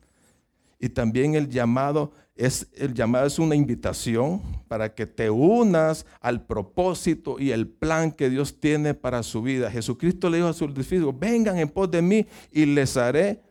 Y 0.79 0.89
también 0.89 1.35
el 1.35 1.49
llamado 1.49 2.11
es, 2.35 2.67
el 2.73 2.93
llamado 2.93 3.27
es 3.27 3.39
una 3.39 3.55
invitación 3.55 4.41
para 4.67 4.93
que 4.93 5.05
te 5.05 5.29
unas 5.29 6.05
al 6.19 6.45
propósito 6.45 7.39
y 7.39 7.51
el 7.51 7.67
plan 7.67 8.11
que 8.11 8.29
Dios 8.29 8.59
tiene 8.59 8.93
para 8.93 9.23
su 9.23 9.41
vida. 9.41 9.69
Jesucristo 9.69 10.29
le 10.29 10.37
dijo 10.37 10.49
a 10.49 10.53
sus 10.53 10.73
discípulos, 10.73 11.17
vengan 11.17 11.57
en 11.57 11.69
pos 11.69 11.89
de 11.91 12.01
mí 12.01 12.25
y 12.51 12.65
les 12.65 12.97
haré 12.97 13.41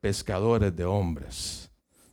pescadores 0.00 0.74
de 0.74 0.84
hombres. 0.84 1.67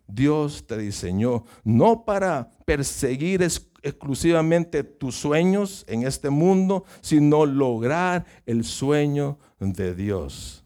Dios 0.08 0.66
te 0.68 0.78
diseñó 0.78 1.46
no 1.64 2.06
para 2.06 2.50
perseguir 2.66 3.42
exclusivamente 3.42 4.84
tus 4.84 5.16
sueños 5.16 5.86
en 5.88 6.04
este 6.04 6.30
mundo, 6.30 6.86
sino 7.02 7.46
lograr 7.46 8.26
el 8.46 8.64
sueño 8.64 9.38
de 9.60 9.96
Dios. 9.96 10.64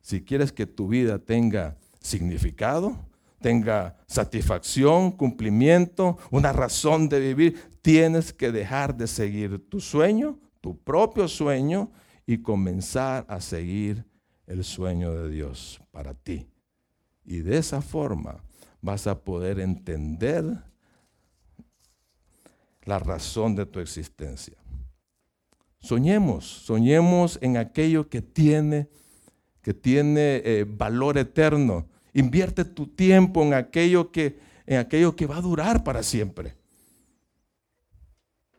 Si 0.00 0.22
quieres 0.22 0.52
que 0.52 0.66
tu 0.66 0.88
vida 0.88 1.18
tenga 1.18 1.76
significado, 2.00 2.96
tenga 3.40 3.96
satisfacción, 4.06 5.10
cumplimiento, 5.10 6.18
una 6.30 6.52
razón 6.52 7.08
de 7.08 7.20
vivir, 7.20 7.60
tienes 7.82 8.32
que 8.32 8.52
dejar 8.52 8.96
de 8.96 9.06
seguir 9.06 9.68
tu 9.68 9.80
sueño, 9.80 10.38
tu 10.60 10.78
propio 10.78 11.28
sueño, 11.28 11.90
y 12.26 12.38
comenzar 12.38 13.24
a 13.28 13.40
seguir 13.40 14.04
el 14.46 14.64
sueño 14.64 15.12
de 15.12 15.30
Dios 15.30 15.80
para 15.92 16.12
ti. 16.12 16.48
Y 17.26 17.38
de 17.38 17.58
esa 17.58 17.82
forma 17.82 18.42
vas 18.80 19.06
a 19.08 19.18
poder 19.18 19.58
entender 19.58 20.44
la 22.84 23.00
razón 23.00 23.56
de 23.56 23.66
tu 23.66 23.80
existencia. 23.80 24.56
Soñemos, 25.80 26.46
soñemos 26.46 27.38
en 27.42 27.56
aquello 27.56 28.08
que 28.08 28.22
tiene, 28.22 28.88
que 29.60 29.74
tiene 29.74 30.40
eh, 30.44 30.64
valor 30.66 31.18
eterno. 31.18 31.86
Invierte 32.14 32.64
tu 32.64 32.86
tiempo 32.86 33.42
en 33.42 33.54
aquello 33.54 34.12
que, 34.12 34.38
en 34.64 34.78
aquello 34.78 35.16
que 35.16 35.26
va 35.26 35.38
a 35.38 35.42
durar 35.42 35.82
para 35.82 36.04
siempre. 36.04 36.54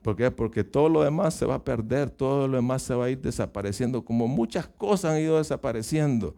¿Por 0.01 0.15
qué? 0.15 0.29
Porque 0.29 0.63
todo 0.63 0.89
lo 0.89 1.03
demás 1.03 1.33
se 1.33 1.45
va 1.45 1.55
a 1.55 1.63
perder, 1.63 2.09
todo 2.09 2.47
lo 2.47 2.57
demás 2.57 2.81
se 2.81 2.93
va 2.93 3.05
a 3.05 3.09
ir 3.09 3.19
desapareciendo, 3.21 4.05
como 4.05 4.27
muchas 4.27 4.67
cosas 4.67 5.13
han 5.13 5.21
ido 5.21 5.37
desapareciendo. 5.37 6.35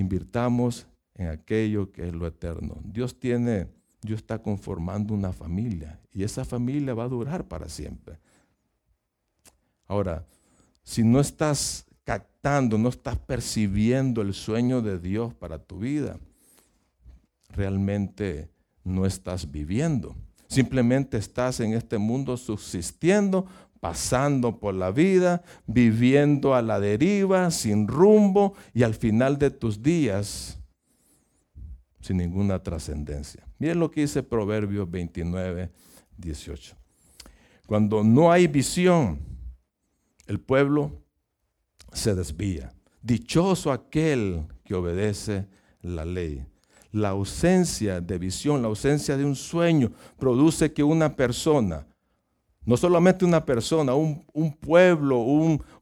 Invirtamos 0.00 0.86
en 1.14 1.28
aquello 1.28 1.92
que 1.92 2.08
es 2.08 2.14
lo 2.14 2.26
eterno. 2.26 2.78
Dios 2.82 3.20
tiene, 3.20 3.68
Dios 4.00 4.20
está 4.20 4.40
conformando 4.40 5.12
una 5.12 5.30
familia 5.30 6.00
y 6.10 6.22
esa 6.22 6.46
familia 6.46 6.94
va 6.94 7.04
a 7.04 7.08
durar 7.08 7.46
para 7.46 7.68
siempre. 7.68 8.18
Ahora, 9.86 10.24
si 10.82 11.04
no 11.04 11.20
estás 11.20 11.84
captando, 12.02 12.78
no 12.78 12.88
estás 12.88 13.18
percibiendo 13.18 14.22
el 14.22 14.32
sueño 14.32 14.80
de 14.80 14.98
Dios 14.98 15.34
para 15.34 15.58
tu 15.58 15.80
vida, 15.80 16.18
realmente 17.50 18.48
no 18.82 19.04
estás 19.04 19.50
viviendo. 19.50 20.16
Simplemente 20.48 21.18
estás 21.18 21.60
en 21.60 21.74
este 21.74 21.98
mundo 21.98 22.38
subsistiendo, 22.38 23.46
pasando 23.80 24.60
por 24.60 24.74
la 24.74 24.92
vida, 24.92 25.42
viviendo 25.66 26.54
a 26.54 26.62
la 26.62 26.78
deriva, 26.78 27.50
sin 27.50 27.88
rumbo 27.88 28.54
y 28.74 28.82
al 28.82 28.94
final 28.94 29.38
de 29.38 29.50
tus 29.50 29.82
días 29.82 30.60
sin 32.00 32.16
ninguna 32.16 32.62
trascendencia. 32.62 33.46
Miren 33.58 33.78
lo 33.78 33.90
que 33.90 34.02
dice 34.02 34.22
Proverbios 34.22 34.90
29, 34.90 35.70
18. 36.16 36.76
Cuando 37.66 38.02
no 38.02 38.32
hay 38.32 38.46
visión, 38.46 39.20
el 40.26 40.40
pueblo 40.40 41.04
se 41.92 42.14
desvía. 42.14 42.72
Dichoso 43.02 43.72
aquel 43.72 44.46
que 44.64 44.74
obedece 44.74 45.46
la 45.82 46.04
ley. 46.04 46.46
La 46.92 47.10
ausencia 47.10 48.00
de 48.00 48.18
visión, 48.18 48.62
la 48.62 48.68
ausencia 48.68 49.16
de 49.16 49.24
un 49.24 49.36
sueño, 49.36 49.92
produce 50.18 50.72
que 50.72 50.82
una 50.82 51.14
persona, 51.14 51.86
no 52.70 52.76
solamente 52.76 53.24
una 53.24 53.44
persona, 53.44 53.96
un, 53.96 54.52
pueblo, 54.60 55.18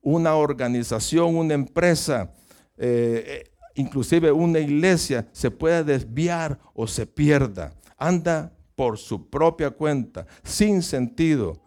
una 0.00 0.34
organización, 0.36 1.36
una 1.36 1.52
empresa, 1.52 2.32
eh, 2.78 3.44
eh, 3.44 3.50
inclusive 3.74 4.32
una 4.32 4.58
iglesia, 4.58 5.28
se 5.32 5.50
pueda 5.50 5.84
desviar 5.84 6.58
o 6.72 6.86
se 6.86 7.06
pierda. 7.06 7.74
Anda 7.98 8.50
por 8.74 8.96
su 8.96 9.28
propia 9.28 9.70
cuenta, 9.70 10.26
sin 10.42 10.80
sentido. 10.80 11.60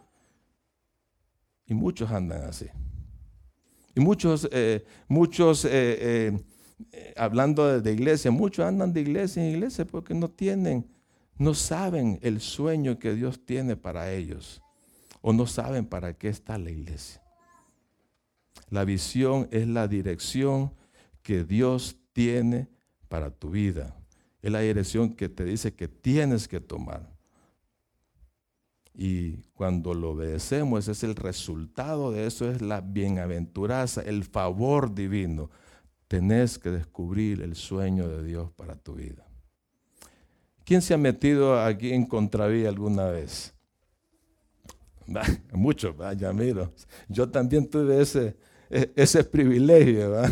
Y 1.67 1.75
muchos 1.75 2.09
andan 2.09 2.41
así. 2.45 2.65
Y 3.93 3.99
muchos, 3.99 4.49
eh, 4.51 4.83
muchos 5.07 5.67
hablando 7.15 7.79
de, 7.79 7.93
iglesia, 7.93 8.31
muchos 8.31 8.65
andan 8.65 8.91
de 8.91 9.01
iglesia 9.01 9.43
en 9.43 9.51
iglesia 9.51 9.85
porque 9.85 10.15
no 10.15 10.31
tienen, 10.31 10.89
no 11.37 11.53
saben 11.53 12.17
el 12.23 12.41
sueño 12.41 12.97
que 12.97 13.13
Dios 13.13 13.45
tiene 13.45 13.75
para 13.75 14.11
ellos 14.11 14.63
o 15.21 15.33
no 15.33 15.47
saben 15.47 15.85
para 15.85 16.13
qué 16.13 16.27
está 16.27 16.57
la 16.57 16.71
iglesia. 16.71 17.21
La 18.69 18.83
visión 18.83 19.47
es 19.51 19.67
la 19.67 19.87
dirección 19.87 20.73
que 21.21 21.43
Dios 21.43 21.97
tiene 22.13 22.67
para 23.07 23.29
tu 23.29 23.51
vida. 23.51 23.95
Es 24.41 24.51
la 24.51 24.61
dirección 24.61 25.13
que 25.13 25.29
te 25.29 25.43
dice 25.43 25.73
que 25.73 25.87
tienes 25.87 26.47
que 26.47 26.59
tomar. 26.59 27.09
Y 28.93 29.37
cuando 29.53 29.93
lo 29.93 30.11
obedecemos, 30.11 30.81
ese 30.81 30.91
es 30.91 31.03
el 31.03 31.15
resultado 31.15 32.11
de 32.11 32.27
eso, 32.27 32.49
es 32.49 32.61
la 32.61 32.81
bienaventuranza, 32.81 34.01
el 34.01 34.23
favor 34.23 34.93
divino 34.93 35.49
tenés 36.07 36.59
que 36.59 36.69
descubrir 36.69 37.41
el 37.41 37.55
sueño 37.55 38.07
de 38.09 38.21
Dios 38.21 38.51
para 38.51 38.75
tu 38.75 38.95
vida. 38.95 39.25
¿Quién 40.65 40.81
se 40.81 40.93
ha 40.93 40.97
metido 40.97 41.61
aquí 41.61 41.93
en 41.93 42.05
contravía 42.05 42.67
alguna 42.67 43.05
vez? 43.05 43.53
Muchos, 45.53 45.95
vaya, 45.95 46.31
miro. 46.33 46.71
Yo 47.07 47.29
también 47.29 47.69
tuve 47.69 48.01
ese, 48.01 48.35
e, 48.69 48.91
ese 48.95 49.23
privilegio. 49.23 50.21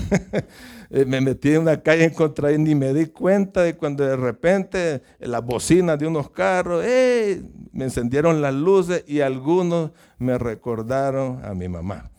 Eh, 0.92 1.06
me 1.06 1.22
metí 1.22 1.52
en 1.52 1.62
una 1.62 1.80
calle 1.80 2.06
en 2.06 2.16
contravía 2.16 2.56
y 2.58 2.62
ni 2.62 2.74
me 2.74 2.92
di 2.96 3.06
cuenta 3.06 3.62
de 3.62 3.76
cuando 3.76 4.04
de 4.04 4.16
repente 4.16 5.04
las 5.20 5.46
bocinas 5.46 6.00
de 6.00 6.08
unos 6.08 6.32
carros, 6.32 6.84
me 6.84 7.84
encendieron 7.84 8.42
las 8.42 8.56
luces 8.56 9.04
y 9.06 9.20
algunos 9.20 9.92
me 10.18 10.36
recordaron 10.40 11.46
a 11.46 11.54
mi 11.54 11.68
mamá. 11.68 12.10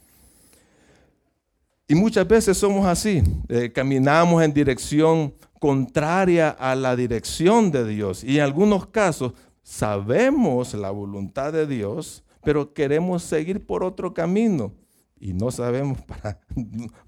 Y 1.89 1.97
muchas 1.97 2.29
veces 2.29 2.57
somos 2.57 2.87
así, 2.87 3.25
eh, 3.49 3.73
caminamos 3.73 4.41
en 4.45 4.55
dirección 4.55 5.35
contraria 5.59 6.51
a 6.51 6.77
la 6.77 6.95
dirección 6.95 7.73
de 7.73 7.85
Dios. 7.85 8.23
Y 8.23 8.37
en 8.37 8.45
algunos 8.45 8.87
casos 8.87 9.33
sabemos 9.65 10.75
la 10.75 10.91
voluntad 10.91 11.53
de 11.53 11.67
Dios, 11.67 12.23
pero 12.43 12.73
queremos 12.73 13.23
seguir 13.23 13.65
por 13.65 13.85
otro 13.85 14.15
camino 14.15 14.73
y 15.19 15.33
no 15.33 15.51
sabemos 15.51 16.01
para, 16.07 16.41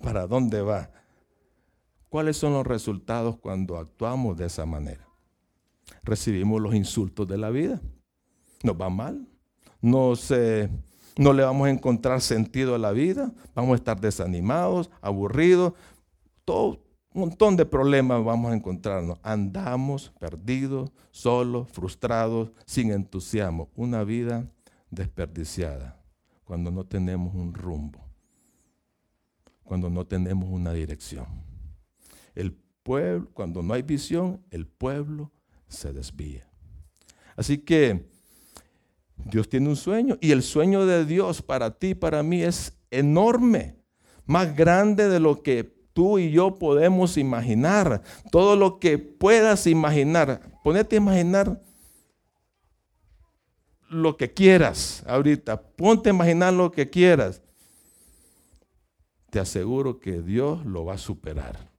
para 0.00 0.26
dónde 0.26 0.62
va. 0.62 0.90
¿Cuáles 2.08 2.36
son 2.36 2.52
los 2.52 2.66
resultados 2.66 3.36
cuando 3.38 3.78
actuamos 3.78 4.36
de 4.36 4.46
esa 4.46 4.66
manera? 4.66 5.08
Recibimos 6.02 6.60
los 6.60 6.74
insultos 6.74 7.26
de 7.26 7.38
la 7.38 7.50
vida. 7.50 7.80
Nos 8.62 8.78
va 8.78 8.90
mal. 8.90 9.26
Nos, 9.80 10.30
eh, 10.30 10.68
no 11.16 11.32
le 11.32 11.42
vamos 11.42 11.68
a 11.68 11.70
encontrar 11.70 12.20
sentido 12.20 12.74
a 12.74 12.78
la 12.78 12.92
vida, 12.92 13.32
vamos 13.54 13.72
a 13.72 13.76
estar 13.76 14.00
desanimados, 14.00 14.90
aburridos, 15.00 15.72
todo 16.44 16.82
un 17.14 17.22
montón 17.22 17.56
de 17.56 17.66
problemas 17.66 18.24
vamos 18.24 18.52
a 18.52 18.54
encontrarnos. 18.54 19.18
Andamos 19.22 20.12
perdidos, 20.18 20.90
solos, 21.10 21.68
frustrados, 21.70 22.52
sin 22.64 22.90
entusiasmo. 22.90 23.68
Una 23.74 24.02
vida 24.02 24.46
desperdiciada 24.92 25.98
cuando 26.44 26.70
no 26.70 26.84
tenemos 26.84 27.34
un 27.34 27.54
rumbo, 27.54 27.98
cuando 29.64 29.90
no 29.90 30.06
tenemos 30.06 30.48
una 30.48 30.72
dirección. 30.72 31.26
El 32.34 32.52
pueblo, 32.82 33.30
cuando 33.32 33.62
no 33.62 33.74
hay 33.74 33.82
visión, 33.82 34.44
el 34.50 34.66
pueblo 34.66 35.32
se 35.66 35.92
desvía. 35.92 36.46
Así 37.36 37.58
que 37.58 38.06
Dios 39.16 39.48
tiene 39.48 39.70
un 39.70 39.76
sueño 39.76 40.18
y 40.20 40.32
el 40.32 40.42
sueño 40.42 40.84
de 40.84 41.06
Dios 41.06 41.40
para 41.40 41.78
ti, 41.78 41.94
para 41.94 42.22
mí 42.22 42.42
es 42.42 42.76
enorme, 42.90 43.76
más 44.26 44.54
grande 44.54 45.08
de 45.08 45.20
lo 45.20 45.42
que 45.42 45.64
tú 45.94 46.18
y 46.18 46.30
yo 46.32 46.58
podemos 46.58 47.16
imaginar. 47.16 48.02
Todo 48.30 48.56
lo 48.56 48.78
que 48.78 48.98
puedas 48.98 49.66
imaginar, 49.66 50.60
ponete 50.62 50.96
a 50.96 50.98
imaginar 50.98 51.62
lo 53.92 54.16
que 54.16 54.32
quieras 54.32 55.02
ahorita, 55.06 55.60
ponte 55.60 56.10
a 56.10 56.12
imaginar 56.12 56.52
lo 56.52 56.72
que 56.72 56.88
quieras. 56.88 57.40
Te 59.30 59.40
aseguro 59.40 59.98
que 59.98 60.20
Dios 60.20 60.64
lo 60.66 60.84
va 60.84 60.94
a 60.94 60.98
superar. 60.98 61.70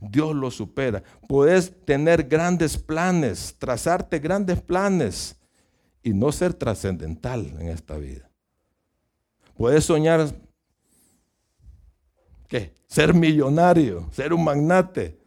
Dios 0.00 0.34
lo 0.34 0.50
supera. 0.50 1.02
Puedes 1.28 1.84
tener 1.84 2.24
grandes 2.24 2.76
planes, 2.76 3.54
trazarte 3.58 4.18
grandes 4.18 4.60
planes 4.60 5.36
y 6.02 6.12
no 6.12 6.32
ser 6.32 6.54
trascendental 6.54 7.54
en 7.60 7.68
esta 7.68 7.96
vida. 7.96 8.28
Puedes 9.54 9.84
soñar, 9.84 10.34
¿qué? 12.48 12.74
Ser 12.86 13.14
millonario, 13.14 14.08
ser 14.12 14.32
un 14.32 14.42
magnate. 14.42 15.21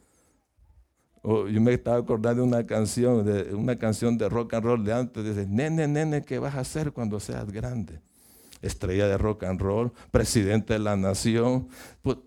Yo 1.25 1.61
me 1.61 1.73
estaba 1.73 1.97
acordando 1.97 2.43
de 2.43 2.47
una 2.47 2.65
canción, 2.65 3.25
de 3.25 3.55
una 3.55 3.77
canción 3.77 4.17
de 4.17 4.29
rock 4.29 4.53
and 4.53 4.63
roll 4.63 4.83
de 4.83 4.93
antes. 4.93 5.23
Dice, 5.23 5.47
nene, 5.47 5.87
nene, 5.87 6.23
¿qué 6.23 6.37
vas 6.39 6.55
a 6.55 6.59
hacer 6.59 6.91
cuando 6.91 7.19
seas 7.19 7.51
grande? 7.51 7.99
Estrella 8.61 9.07
de 9.07 9.17
rock 9.17 9.43
and 9.43 9.59
roll, 9.59 9.91
presidente 10.11 10.73
de 10.73 10.79
la 10.79 10.95
nación. 10.95 11.67
Pues, 12.01 12.17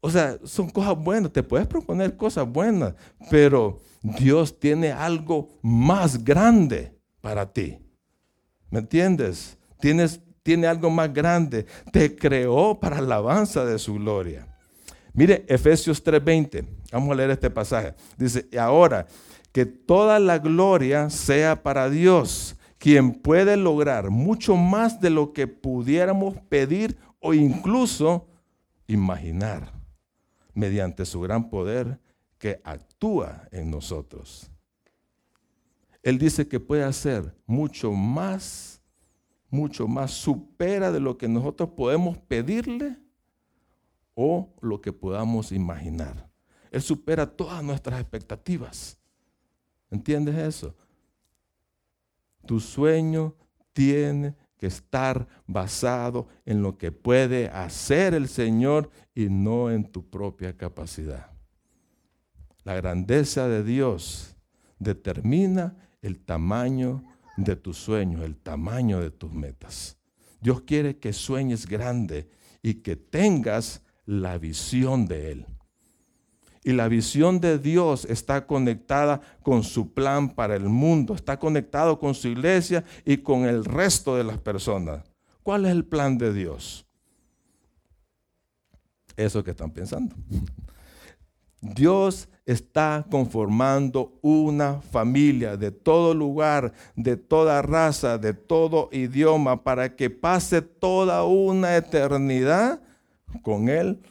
o 0.00 0.10
sea, 0.10 0.38
son 0.44 0.70
cosas 0.70 0.96
buenas, 0.96 1.32
te 1.32 1.42
puedes 1.42 1.66
proponer 1.66 2.16
cosas 2.16 2.48
buenas, 2.48 2.94
pero 3.30 3.80
Dios 4.02 4.58
tiene 4.58 4.92
algo 4.92 5.48
más 5.62 6.24
grande 6.24 6.96
para 7.20 7.52
ti. 7.52 7.78
¿Me 8.70 8.80
entiendes? 8.80 9.58
Tienes, 9.80 10.20
tiene 10.42 10.66
algo 10.66 10.90
más 10.90 11.12
grande. 11.12 11.66
Te 11.92 12.14
creó 12.16 12.78
para 12.78 12.98
alabanza 12.98 13.64
de 13.64 13.78
su 13.78 13.94
gloria. 13.94 14.55
Mire, 15.16 15.46
Efesios 15.48 16.04
3:20. 16.04 16.66
Vamos 16.92 17.10
a 17.10 17.14
leer 17.14 17.30
este 17.30 17.50
pasaje. 17.50 17.94
Dice, 18.18 18.46
y 18.52 18.58
ahora 18.58 19.06
que 19.50 19.64
toda 19.64 20.18
la 20.18 20.38
gloria 20.38 21.08
sea 21.08 21.62
para 21.62 21.88
Dios, 21.88 22.54
quien 22.76 23.14
puede 23.14 23.56
lograr 23.56 24.10
mucho 24.10 24.56
más 24.56 25.00
de 25.00 25.08
lo 25.08 25.32
que 25.32 25.46
pudiéramos 25.46 26.36
pedir 26.50 26.98
o 27.18 27.32
incluso 27.32 28.28
imaginar, 28.86 29.72
mediante 30.52 31.06
su 31.06 31.22
gran 31.22 31.48
poder 31.48 31.98
que 32.36 32.60
actúa 32.62 33.48
en 33.50 33.70
nosotros. 33.70 34.50
Él 36.02 36.18
dice 36.18 36.46
que 36.46 36.60
puede 36.60 36.84
hacer 36.84 37.34
mucho 37.46 37.90
más, 37.92 38.82
mucho 39.48 39.88
más, 39.88 40.10
supera 40.10 40.92
de 40.92 41.00
lo 41.00 41.16
que 41.16 41.26
nosotros 41.26 41.70
podemos 41.70 42.18
pedirle 42.18 42.98
o 44.16 44.52
lo 44.62 44.80
que 44.80 44.92
podamos 44.92 45.52
imaginar. 45.52 46.28
Él 46.72 46.82
supera 46.82 47.26
todas 47.26 47.62
nuestras 47.62 48.00
expectativas. 48.00 48.98
¿Entiendes 49.90 50.36
eso? 50.36 50.74
Tu 52.44 52.58
sueño 52.58 53.34
tiene 53.72 54.34
que 54.58 54.66
estar 54.66 55.28
basado 55.46 56.28
en 56.46 56.62
lo 56.62 56.78
que 56.78 56.90
puede 56.90 57.48
hacer 57.48 58.14
el 58.14 58.26
Señor 58.26 58.90
y 59.14 59.28
no 59.28 59.70
en 59.70 59.84
tu 59.84 60.08
propia 60.08 60.56
capacidad. 60.56 61.30
La 62.64 62.74
grandeza 62.74 63.48
de 63.48 63.62
Dios 63.62 64.34
determina 64.78 65.76
el 66.00 66.18
tamaño 66.18 67.04
de 67.36 67.54
tus 67.54 67.76
sueños, 67.76 68.24
el 68.24 68.36
tamaño 68.36 69.00
de 69.00 69.10
tus 69.10 69.32
metas. 69.32 69.98
Dios 70.40 70.62
quiere 70.62 70.98
que 70.98 71.12
sueñes 71.12 71.66
grande 71.66 72.28
y 72.62 72.74
que 72.74 72.96
tengas 72.96 73.82
la 74.06 74.38
visión 74.38 75.06
de 75.06 75.32
Él. 75.32 75.46
Y 76.64 76.72
la 76.72 76.88
visión 76.88 77.40
de 77.40 77.58
Dios 77.58 78.06
está 78.06 78.46
conectada 78.46 79.20
con 79.42 79.62
su 79.62 79.92
plan 79.92 80.28
para 80.28 80.56
el 80.56 80.64
mundo, 80.64 81.14
está 81.14 81.38
conectado 81.38 81.98
con 81.98 82.14
su 82.14 82.26
iglesia 82.26 82.82
y 83.04 83.18
con 83.18 83.44
el 83.44 83.64
resto 83.64 84.16
de 84.16 84.24
las 84.24 84.38
personas. 84.38 85.04
¿Cuál 85.44 85.66
es 85.66 85.70
el 85.70 85.84
plan 85.84 86.18
de 86.18 86.32
Dios? 86.32 86.84
Eso 89.16 89.44
que 89.44 89.52
están 89.52 89.70
pensando. 89.70 90.16
Dios 91.60 92.28
está 92.44 93.06
conformando 93.10 94.18
una 94.20 94.80
familia 94.80 95.56
de 95.56 95.70
todo 95.70 96.14
lugar, 96.14 96.72
de 96.94 97.16
toda 97.16 97.62
raza, 97.62 98.18
de 98.18 98.34
todo 98.34 98.88
idioma, 98.92 99.62
para 99.62 99.94
que 99.94 100.10
pase 100.10 100.62
toda 100.62 101.24
una 101.24 101.76
eternidad 101.76 102.80
con 103.38 103.68
Él, 103.68 104.02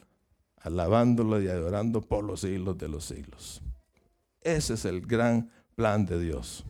alabándolo 0.58 1.42
y 1.42 1.48
adorando 1.48 2.02
por 2.02 2.24
los 2.24 2.42
siglos 2.42 2.78
de 2.78 2.90
los 2.90 3.06
siglos. 3.06 3.62
Ese 4.42 4.76
es 4.76 4.86
el 4.86 5.02
gran 5.02 5.50
plan 5.76 6.06
de 6.06 6.20
Dios. 6.20 6.66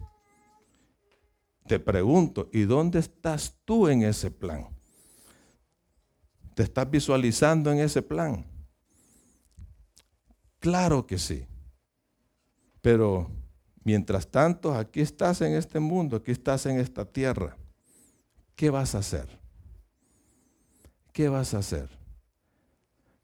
Te 1.67 1.79
pregunto, 1.79 2.49
¿y 2.53 2.63
dónde 2.63 2.99
estás 2.99 3.55
tú 3.65 3.87
en 3.87 4.03
ese 4.03 4.29
plan? 4.29 4.67
¿Te 6.53 6.63
estás 6.63 6.89
visualizando 6.89 7.71
en 7.71 7.79
ese 7.79 8.01
plan? 8.01 8.45
Claro 10.59 11.05
que 11.05 11.17
sí. 11.17 11.45
Pero 12.81 13.29
mientras 13.83 14.29
tanto, 14.29 14.73
aquí 14.73 15.01
estás 15.01 15.41
en 15.41 15.53
este 15.53 15.79
mundo, 15.79 16.17
aquí 16.17 16.31
estás 16.31 16.65
en 16.65 16.79
esta 16.79 17.03
tierra. 17.05 17.57
¿Qué 18.55 18.69
vas 18.69 18.95
a 18.95 18.99
hacer? 18.99 19.27
¿Qué 21.11 21.29
vas 21.29 21.53
a 21.53 21.59
hacer? 21.59 21.89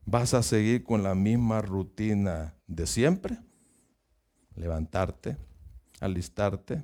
¿Vas 0.06 0.34
a 0.34 0.44
seguir 0.44 0.84
con 0.84 1.04
la 1.04 1.16
misma 1.16 1.62
rutina 1.62 2.56
de 2.68 2.88
siempre? 2.88 3.38
Levantarte, 4.56 5.38
alistarte, 6.00 6.84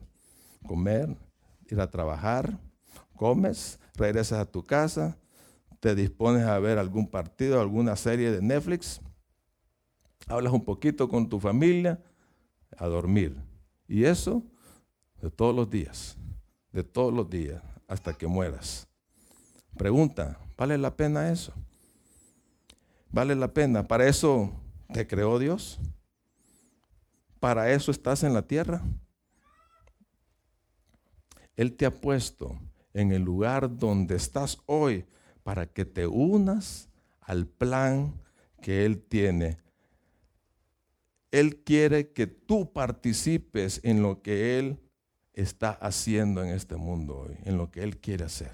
comer, 0.66 1.16
ir 1.68 1.80
a 1.82 1.90
trabajar, 1.90 2.60
comes, 3.16 3.80
regresas 3.96 4.40
a 4.40 4.46
tu 4.46 4.64
casa, 4.64 5.18
te 5.80 5.96
dispones 5.96 6.46
a 6.46 6.60
ver 6.60 6.78
algún 6.78 7.08
partido, 7.08 7.60
alguna 7.60 7.96
serie 7.96 8.32
de 8.32 8.42
Netflix, 8.42 9.02
hablas 10.28 10.54
un 10.54 10.64
poquito 10.64 11.10
con 11.10 11.28
tu 11.28 11.40
familia, 11.40 12.02
a 12.78 12.88
dormir. 12.88 13.36
Y 13.88 14.04
eso 14.04 14.44
de 15.22 15.32
todos 15.32 15.56
los 15.56 15.70
días, 15.70 16.18
de 16.72 16.84
todos 16.84 17.14
los 17.14 17.30
días, 17.30 17.62
hasta 17.88 18.14
que 18.14 18.28
mueras. 18.28 18.88
Pregunta, 19.78 20.40
¿vale 20.58 20.78
la 20.78 20.96
pena 20.96 21.32
eso? 21.32 21.54
¿Vale 23.10 23.36
la 23.36 23.54
pena? 23.54 23.88
¿Para 23.88 24.08
eso 24.08 24.52
te 24.94 25.08
creó 25.08 25.40
Dios? 25.40 25.80
¿Para 27.40 27.72
eso 27.72 27.92
estás 27.92 28.24
en 28.24 28.34
la 28.34 28.42
tierra? 28.42 28.82
Él 31.56 31.76
te 31.76 31.86
ha 31.86 31.92
puesto 31.92 32.60
en 32.94 33.12
el 33.12 33.24
lugar 33.24 33.78
donde 33.78 34.16
estás 34.16 34.58
hoy 34.66 35.06
para 35.44 35.66
que 35.66 35.86
te 35.86 36.08
unas 36.08 36.90
al 37.22 37.48
plan 37.48 38.14
que 38.62 38.86
Él 38.86 39.02
tiene. 39.02 39.58
Él 41.32 41.64
quiere 41.64 42.12
que 42.12 42.28
tú 42.28 42.72
participes 42.74 43.80
en 43.84 44.02
lo 44.02 44.22
que 44.22 44.60
Él 44.60 44.80
está 45.34 45.72
haciendo 45.72 46.44
en 46.44 46.50
este 46.50 46.76
mundo 46.76 47.20
hoy, 47.20 47.38
en 47.44 47.58
lo 47.58 47.70
que 47.70 47.84
Él 47.84 47.98
quiere 47.98 48.26
hacer. 48.26 48.52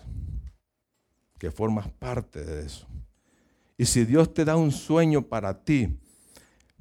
Que 1.37 1.51
formas 1.51 1.89
parte 1.89 2.43
de 2.43 2.65
eso. 2.65 2.87
Y 3.83 3.85
si 3.85 4.05
Dios 4.05 4.33
te 4.33 4.45
da 4.45 4.55
un 4.55 4.71
sueño 4.71 5.23
para 5.23 5.61
ti, 5.61 5.89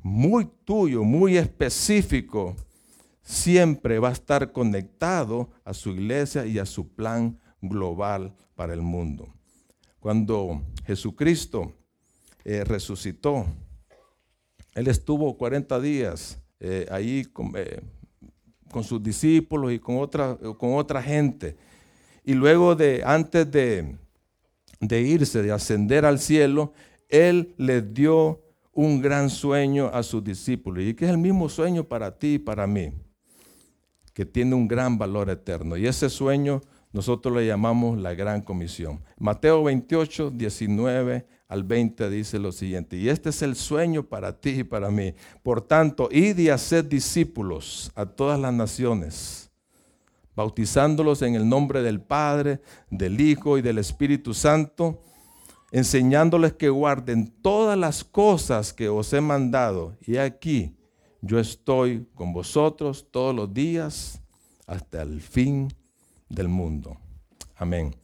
muy 0.04 0.48
tuyo, 0.64 1.02
muy 1.02 1.36
específico, 1.36 2.54
siempre 3.24 3.98
va 3.98 4.10
a 4.10 4.12
estar 4.12 4.52
conectado 4.52 5.50
a 5.64 5.74
su 5.74 5.90
iglesia 5.90 6.46
y 6.46 6.60
a 6.60 6.64
su 6.64 6.94
plan 6.94 7.40
global 7.60 8.32
para 8.54 8.72
el 8.72 8.82
mundo. 8.82 9.34
Cuando 9.98 10.62
Jesucristo 10.86 11.72
eh, 12.44 12.62
resucitó, 12.62 13.46
Él 14.72 14.86
estuvo 14.86 15.36
40 15.36 15.80
días 15.80 16.38
eh, 16.60 16.86
ahí 16.88 17.26
eh, 17.56 17.80
con, 18.70 18.84
sus 18.84 19.02
discípulos 19.02 19.72
y 19.72 19.80
con 19.80 19.98
otra, 19.98 20.38
con 20.56 20.74
otra 20.74 21.02
gente. 21.02 21.56
Y 22.22 22.34
luego 22.34 22.76
de, 22.76 23.02
antes 23.04 23.50
de, 23.50 23.96
de 24.78 25.00
irse, 25.00 25.42
de 25.42 25.50
ascender 25.50 26.04
al 26.04 26.20
cielo, 26.20 26.72
Él 27.12 27.54
les 27.58 27.94
dio 27.94 28.40
un 28.72 29.00
gran 29.00 29.30
sueño 29.30 29.90
a 29.92 30.02
sus 30.02 30.24
discípulos 30.24 30.82
y 30.82 30.94
que 30.94 31.04
es 31.04 31.10
el 31.10 31.18
mismo 31.18 31.48
sueño 31.48 31.84
para 31.84 32.18
ti 32.18 32.34
y 32.34 32.38
para 32.38 32.66
mí 32.66 32.92
que 34.12 34.26
tiene 34.26 34.54
un 34.54 34.68
gran 34.68 34.98
valor 34.98 35.30
eterno. 35.30 35.76
Y 35.76 35.86
ese 35.86 36.10
sueño 36.10 36.60
nosotros 36.92 37.34
le 37.34 37.46
llamamos 37.46 37.98
la 37.98 38.14
gran 38.14 38.42
comisión. 38.42 39.00
Mateo 39.18 39.64
28, 39.64 40.30
19 40.30 41.26
al 41.48 41.64
20 41.64 42.08
dice 42.08 42.38
lo 42.38 42.50
siguiente, 42.50 42.96
y 42.96 43.10
este 43.10 43.28
es 43.28 43.42
el 43.42 43.56
sueño 43.56 44.04
para 44.04 44.40
ti 44.40 44.60
y 44.60 44.64
para 44.64 44.90
mí. 44.90 45.14
Por 45.42 45.60
tanto, 45.60 46.08
id 46.10 46.38
y 46.38 46.48
haced 46.48 46.86
discípulos 46.86 47.92
a 47.94 48.06
todas 48.06 48.40
las 48.40 48.54
naciones, 48.54 49.50
bautizándolos 50.34 51.20
en 51.20 51.34
el 51.34 51.46
nombre 51.46 51.82
del 51.82 52.00
Padre, 52.00 52.62
del 52.90 53.20
Hijo 53.20 53.58
y 53.58 53.62
del 53.62 53.76
Espíritu 53.78 54.32
Santo, 54.32 55.02
enseñándoles 55.72 56.52
que 56.52 56.68
guarden 56.68 57.32
todas 57.42 57.76
las 57.76 58.04
cosas 58.04 58.72
que 58.72 58.88
os 58.88 59.12
he 59.12 59.20
mandado. 59.20 59.96
Y 60.06 60.18
aquí, 60.18 60.76
yo 61.22 61.40
estoy 61.40 62.06
con 62.14 62.32
vosotros 62.32 63.08
todos 63.10 63.34
los 63.34 63.52
días 63.52 64.20
hasta 64.66 65.02
el 65.02 65.20
fin 65.20 65.72
del 66.28 66.48
mundo. 66.48 66.98
Amén. 67.56 67.96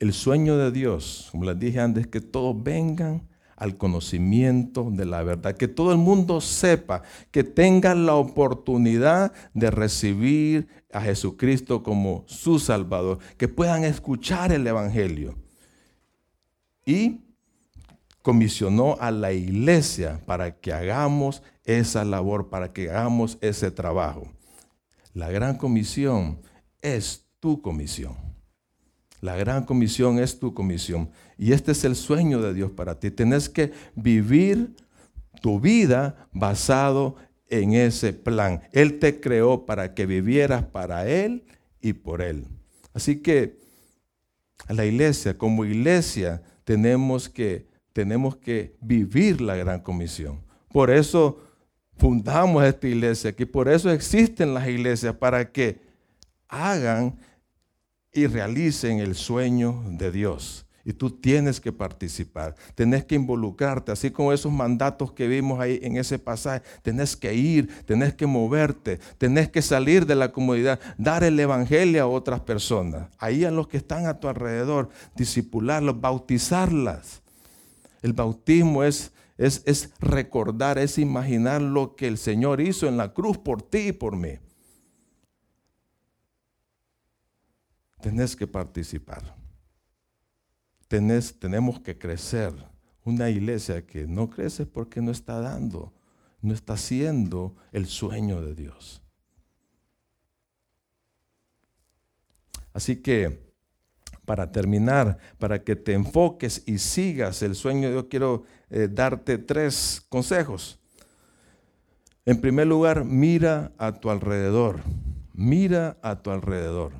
El 0.00 0.12
sueño 0.12 0.56
de 0.56 0.70
Dios, 0.70 1.28
como 1.30 1.44
les 1.44 1.58
dije 1.58 1.80
antes, 1.80 2.06
que 2.06 2.20
todos 2.20 2.60
vengan 2.62 3.28
al 3.56 3.76
conocimiento 3.76 4.88
de 4.90 5.04
la 5.04 5.22
verdad, 5.24 5.56
que 5.56 5.66
todo 5.66 5.90
el 5.90 5.98
mundo 5.98 6.40
sepa, 6.40 7.02
que 7.32 7.42
tengan 7.42 8.06
la 8.06 8.14
oportunidad 8.14 9.32
de 9.54 9.70
recibir 9.72 10.68
a 10.92 11.00
Jesucristo 11.00 11.82
como 11.82 12.24
su 12.26 12.58
Salvador, 12.58 13.18
que 13.36 13.48
puedan 13.48 13.84
escuchar 13.84 14.52
el 14.52 14.66
Evangelio. 14.66 15.36
Y 16.84 17.20
comisionó 18.22 18.96
a 19.00 19.10
la 19.10 19.32
iglesia 19.32 20.20
para 20.26 20.58
que 20.58 20.72
hagamos 20.72 21.42
esa 21.64 22.04
labor, 22.04 22.48
para 22.48 22.72
que 22.72 22.90
hagamos 22.90 23.38
ese 23.40 23.70
trabajo. 23.70 24.30
La 25.14 25.30
gran 25.30 25.56
comisión 25.56 26.40
es 26.80 27.26
tu 27.40 27.60
comisión. 27.60 28.16
La 29.20 29.36
gran 29.36 29.64
comisión 29.64 30.18
es 30.18 30.38
tu 30.38 30.54
comisión. 30.54 31.10
Y 31.36 31.52
este 31.52 31.72
es 31.72 31.84
el 31.84 31.96
sueño 31.96 32.40
de 32.40 32.54
Dios 32.54 32.70
para 32.70 32.98
ti. 32.98 33.10
Tienes 33.10 33.48
que 33.48 33.72
vivir 33.94 34.76
tu 35.40 35.60
vida 35.60 36.28
basado 36.32 37.16
en 37.48 37.72
ese 37.72 38.12
plan. 38.12 38.62
Él 38.72 38.98
te 38.98 39.20
creó 39.20 39.66
para 39.66 39.94
que 39.94 40.06
vivieras 40.06 40.64
para 40.64 41.08
Él 41.08 41.44
y 41.80 41.92
por 41.94 42.22
Él. 42.22 42.46
Así 42.94 43.20
que 43.20 43.58
a 44.66 44.72
la 44.72 44.84
iglesia, 44.84 45.38
como 45.38 45.64
iglesia, 45.64 46.42
tenemos 46.64 47.28
que 47.28 47.68
tenemos 47.98 48.36
que 48.36 48.76
vivir 48.80 49.40
la 49.40 49.56
gran 49.56 49.80
comisión. 49.80 50.40
Por 50.68 50.88
eso 50.88 51.42
fundamos 51.96 52.64
esta 52.64 52.86
iglesia, 52.86 53.34
que 53.34 53.44
por 53.44 53.68
eso 53.68 53.90
existen 53.90 54.54
las 54.54 54.68
iglesias, 54.68 55.16
para 55.16 55.50
que 55.50 55.80
hagan 56.46 57.18
y 58.12 58.28
realicen 58.28 59.00
el 59.00 59.16
sueño 59.16 59.82
de 59.84 60.12
Dios. 60.12 60.64
Y 60.88 60.94
tú 60.94 61.10
tienes 61.10 61.60
que 61.60 61.70
participar, 61.70 62.54
tenés 62.74 63.04
que 63.04 63.14
involucrarte, 63.14 63.92
así 63.92 64.10
como 64.10 64.32
esos 64.32 64.50
mandatos 64.50 65.12
que 65.12 65.28
vimos 65.28 65.60
ahí 65.60 65.78
en 65.82 65.98
ese 65.98 66.18
pasaje. 66.18 66.62
Tenés 66.80 67.14
que 67.14 67.34
ir, 67.34 67.84
tenés 67.84 68.14
que 68.14 68.26
moverte, 68.26 68.98
tenés 69.18 69.50
que 69.50 69.60
salir 69.60 70.06
de 70.06 70.14
la 70.14 70.32
comodidad, 70.32 70.80
dar 70.96 71.24
el 71.24 71.38
evangelio 71.38 72.02
a 72.02 72.06
otras 72.06 72.40
personas, 72.40 73.10
ahí 73.18 73.44
a 73.44 73.50
los 73.50 73.68
que 73.68 73.76
están 73.76 74.06
a 74.06 74.18
tu 74.18 74.28
alrededor, 74.28 74.88
disipularlos, 75.14 76.00
bautizarlas. 76.00 77.20
El 78.00 78.14
bautismo 78.14 78.82
es, 78.82 79.12
es, 79.36 79.62
es 79.66 79.92
recordar, 80.00 80.78
es 80.78 80.96
imaginar 80.96 81.60
lo 81.60 81.96
que 81.96 82.08
el 82.08 82.16
Señor 82.16 82.62
hizo 82.62 82.88
en 82.88 82.96
la 82.96 83.12
cruz 83.12 83.36
por 83.36 83.60
ti 83.60 83.88
y 83.88 83.92
por 83.92 84.16
mí. 84.16 84.38
Tenés 88.00 88.34
que 88.34 88.46
participar. 88.46 89.37
Tenemos 90.88 91.80
que 91.80 91.98
crecer. 91.98 92.52
Una 93.04 93.30
iglesia 93.30 93.86
que 93.86 94.06
no 94.06 94.28
crece 94.28 94.66
porque 94.66 95.00
no 95.00 95.10
está 95.10 95.40
dando, 95.40 95.94
no 96.42 96.52
está 96.52 96.74
haciendo 96.74 97.56
el 97.72 97.86
sueño 97.86 98.42
de 98.42 98.54
Dios. 98.54 99.02
Así 102.72 102.96
que 102.96 103.48
para 104.26 104.52
terminar, 104.52 105.16
para 105.38 105.64
que 105.64 105.74
te 105.74 105.94
enfoques 105.94 106.62
y 106.66 106.78
sigas 106.78 107.42
el 107.42 107.54
sueño, 107.54 107.90
yo 107.90 108.10
quiero 108.10 108.44
eh, 108.68 108.88
darte 108.90 109.38
tres 109.38 110.04
consejos. 110.10 110.78
En 112.26 112.42
primer 112.42 112.66
lugar, 112.66 113.06
mira 113.06 113.72
a 113.78 113.92
tu 113.92 114.10
alrededor. 114.10 114.80
Mira 115.32 115.96
a 116.02 116.20
tu 116.22 116.30
alrededor. 116.30 116.92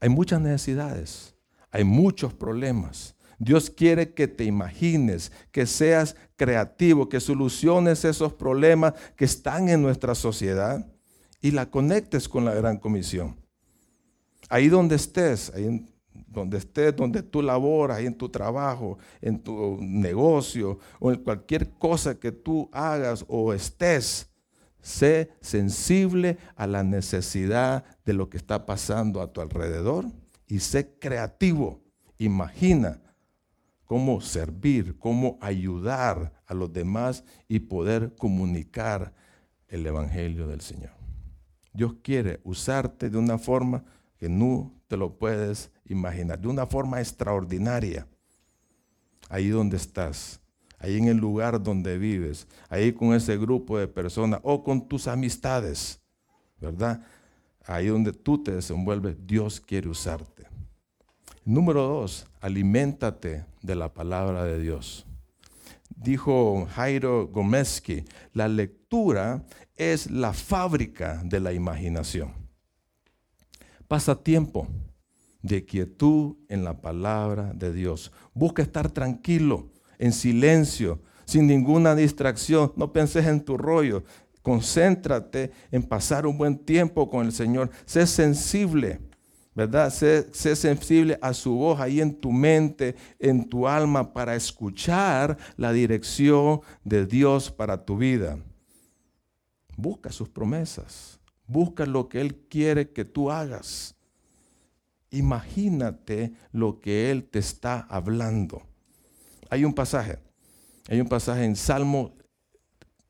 Hay 0.00 0.10
muchas 0.10 0.40
necesidades, 0.40 1.35
hay 1.76 1.84
muchos 1.84 2.32
problemas. 2.32 3.14
Dios 3.38 3.68
quiere 3.68 4.14
que 4.14 4.28
te 4.28 4.44
imagines, 4.44 5.30
que 5.52 5.66
seas 5.66 6.16
creativo, 6.34 7.10
que 7.10 7.20
soluciones 7.20 8.02
esos 8.06 8.32
problemas 8.32 8.94
que 9.14 9.26
están 9.26 9.68
en 9.68 9.82
nuestra 9.82 10.14
sociedad 10.14 10.90
y 11.42 11.50
la 11.50 11.70
conectes 11.70 12.30
con 12.30 12.46
la 12.46 12.54
gran 12.54 12.78
comisión. 12.78 13.36
Ahí 14.48 14.70
donde 14.70 14.96
estés, 14.96 15.52
ahí 15.54 15.84
donde 16.28 16.56
estés, 16.56 16.96
donde 16.96 17.22
tú 17.22 17.42
laboras, 17.42 17.98
ahí 17.98 18.06
en 18.06 18.16
tu 18.16 18.30
trabajo, 18.30 18.96
en 19.20 19.38
tu 19.38 19.76
negocio 19.78 20.78
o 20.98 21.12
en 21.12 21.22
cualquier 21.22 21.72
cosa 21.72 22.18
que 22.18 22.32
tú 22.32 22.70
hagas 22.72 23.22
o 23.28 23.52
estés, 23.52 24.30
sé 24.80 25.30
sensible 25.42 26.38
a 26.54 26.66
la 26.66 26.82
necesidad 26.82 27.84
de 28.06 28.14
lo 28.14 28.30
que 28.30 28.38
está 28.38 28.64
pasando 28.64 29.20
a 29.20 29.30
tu 29.30 29.42
alrededor 29.42 30.06
y 30.46 30.60
sé 30.60 30.98
creativo. 30.98 31.82
Imagina 32.18 33.00
cómo 33.84 34.20
servir, 34.20 34.98
cómo 34.98 35.38
ayudar 35.40 36.32
a 36.46 36.54
los 36.54 36.72
demás 36.72 37.24
y 37.48 37.60
poder 37.60 38.14
comunicar 38.16 39.14
el 39.68 39.86
Evangelio 39.86 40.46
del 40.46 40.60
Señor. 40.60 40.92
Dios 41.72 41.94
quiere 42.02 42.40
usarte 42.44 43.10
de 43.10 43.18
una 43.18 43.38
forma 43.38 43.84
que 44.18 44.28
no 44.28 44.72
te 44.88 44.96
lo 44.96 45.18
puedes 45.18 45.70
imaginar, 45.84 46.40
de 46.40 46.48
una 46.48 46.66
forma 46.66 47.00
extraordinaria. 47.00 48.06
Ahí 49.28 49.48
donde 49.48 49.76
estás, 49.76 50.40
ahí 50.78 50.96
en 50.96 51.08
el 51.08 51.16
lugar 51.16 51.62
donde 51.62 51.98
vives, 51.98 52.46
ahí 52.68 52.92
con 52.92 53.12
ese 53.14 53.36
grupo 53.36 53.78
de 53.78 53.88
personas 53.88 54.40
o 54.42 54.62
con 54.62 54.88
tus 54.88 55.06
amistades, 55.08 56.00
¿verdad? 56.60 57.04
Ahí 57.64 57.88
donde 57.88 58.12
tú 58.12 58.42
te 58.42 58.52
desenvuelves, 58.52 59.16
Dios 59.26 59.60
quiere 59.60 59.88
usarte. 59.88 60.35
Número 61.46 61.80
dos, 61.82 62.26
aliméntate 62.40 63.44
de 63.62 63.76
la 63.76 63.94
palabra 63.94 64.42
de 64.42 64.58
Dios. 64.58 65.06
Dijo 65.94 66.66
Jairo 66.74 67.28
Gomeski, 67.28 68.04
la 68.32 68.48
lectura 68.48 69.44
es 69.76 70.10
la 70.10 70.32
fábrica 70.32 71.22
de 71.24 71.38
la 71.38 71.52
imaginación. 71.52 72.32
Pasa 73.86 74.20
tiempo 74.20 74.66
de 75.40 75.64
quietud 75.64 76.34
en 76.48 76.64
la 76.64 76.80
palabra 76.80 77.52
de 77.54 77.72
Dios. 77.72 78.10
Busca 78.34 78.62
estar 78.62 78.90
tranquilo, 78.90 79.70
en 80.00 80.12
silencio, 80.12 81.00
sin 81.26 81.46
ninguna 81.46 81.94
distracción. 81.94 82.72
No 82.74 82.92
penses 82.92 83.24
en 83.24 83.40
tu 83.40 83.56
rollo. 83.56 84.02
Concéntrate 84.42 85.52
en 85.70 85.84
pasar 85.84 86.26
un 86.26 86.38
buen 86.38 86.58
tiempo 86.58 87.08
con 87.08 87.24
el 87.24 87.30
Señor. 87.30 87.70
Sé 87.84 88.04
sensible, 88.08 88.98
¿verdad? 89.56 89.90
Sé, 89.90 90.54
sensible 90.54 91.18
a 91.22 91.32
su 91.32 91.54
voz 91.54 91.80
ahí 91.80 92.02
en 92.02 92.14
tu 92.14 92.30
mente, 92.30 92.94
en 93.18 93.48
tu 93.48 93.66
alma, 93.66 94.12
para 94.12 94.36
escuchar 94.36 95.38
la 95.56 95.72
dirección 95.72 96.60
de 96.84 97.06
Dios 97.06 97.50
para 97.50 97.82
tu 97.82 97.96
vida. 97.96 98.38
Busca 99.74 100.12
sus 100.12 100.28
promesas. 100.28 101.18
Busca 101.46 101.86
lo 101.86 102.06
que 102.06 102.20
Él 102.20 102.36
quiere 102.50 102.90
que 102.90 103.06
tú 103.06 103.30
hagas. 103.30 103.94
Imagínate 105.10 106.34
lo 106.52 106.78
que 106.78 107.10
Él 107.10 107.24
te 107.24 107.38
está 107.38 107.80
hablando. 107.88 108.60
Hay 109.48 109.64
un 109.64 109.72
pasaje, 109.72 110.18
hay 110.86 111.00
un 111.00 111.08
pasaje 111.08 111.44
en 111.44 111.56
Salmo 111.56 112.12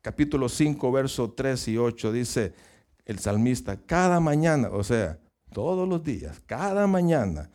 capítulo 0.01 0.47
5, 0.47 0.91
verso 0.93 1.31
3 1.31 1.67
y 1.67 1.77
8, 1.77 2.11
dice 2.13 2.53
el 3.03 3.19
salmista, 3.19 3.75
cada 3.75 4.21
mañana, 4.21 4.69
o 4.69 4.83
sea, 4.83 5.19
todos 5.57 5.89
los 5.89 6.03
días, 6.03 6.39
cada 6.45 6.85
mañana, 6.85 7.49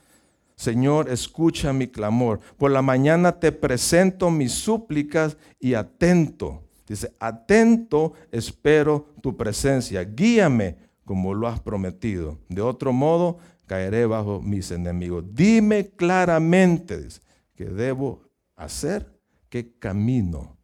Señor, 0.56 1.08
escucha 1.08 1.72
mi 1.72 1.86
clamor. 1.86 2.40
Por 2.58 2.72
la 2.72 2.82
mañana 2.82 3.38
te 3.38 3.52
presento 3.52 4.28
mis 4.28 4.50
súplicas 4.50 5.36
y 5.60 5.74
atento 5.74 6.64
Dice, 6.92 7.14
atento 7.20 8.14
espero 8.32 9.06
tu 9.22 9.36
presencia, 9.36 10.02
guíame 10.02 10.76
como 11.04 11.32
lo 11.32 11.46
has 11.46 11.60
prometido. 11.60 12.38
De 12.48 12.60
otro 12.60 12.92
modo, 12.92 13.38
caeré 13.66 14.04
bajo 14.04 14.42
mis 14.42 14.70
enemigos. 14.72 15.24
Dime 15.32 15.90
claramente 15.90 17.06
qué 17.54 17.66
debo 17.66 18.24
hacer, 18.56 19.16
qué 19.48 19.78
camino 19.78 20.58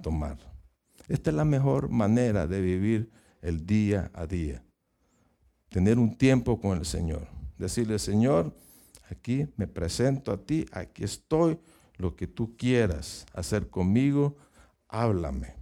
tomar. 0.00 0.38
Esta 1.08 1.30
es 1.30 1.36
la 1.36 1.44
mejor 1.44 1.88
manera 1.88 2.46
de 2.46 2.60
vivir 2.60 3.10
el 3.42 3.66
día 3.66 4.10
a 4.14 4.26
día. 4.26 4.64
Tener 5.74 5.98
un 5.98 6.16
tiempo 6.16 6.60
con 6.60 6.78
el 6.78 6.84
Señor. 6.84 7.26
Decirle, 7.58 7.98
Señor, 7.98 8.54
aquí 9.10 9.48
me 9.56 9.66
presento 9.66 10.30
a 10.30 10.36
ti, 10.36 10.66
aquí 10.70 11.02
estoy, 11.02 11.58
lo 11.96 12.14
que 12.14 12.28
tú 12.28 12.56
quieras 12.56 13.26
hacer 13.34 13.68
conmigo, 13.70 14.36
háblame. 14.86 15.56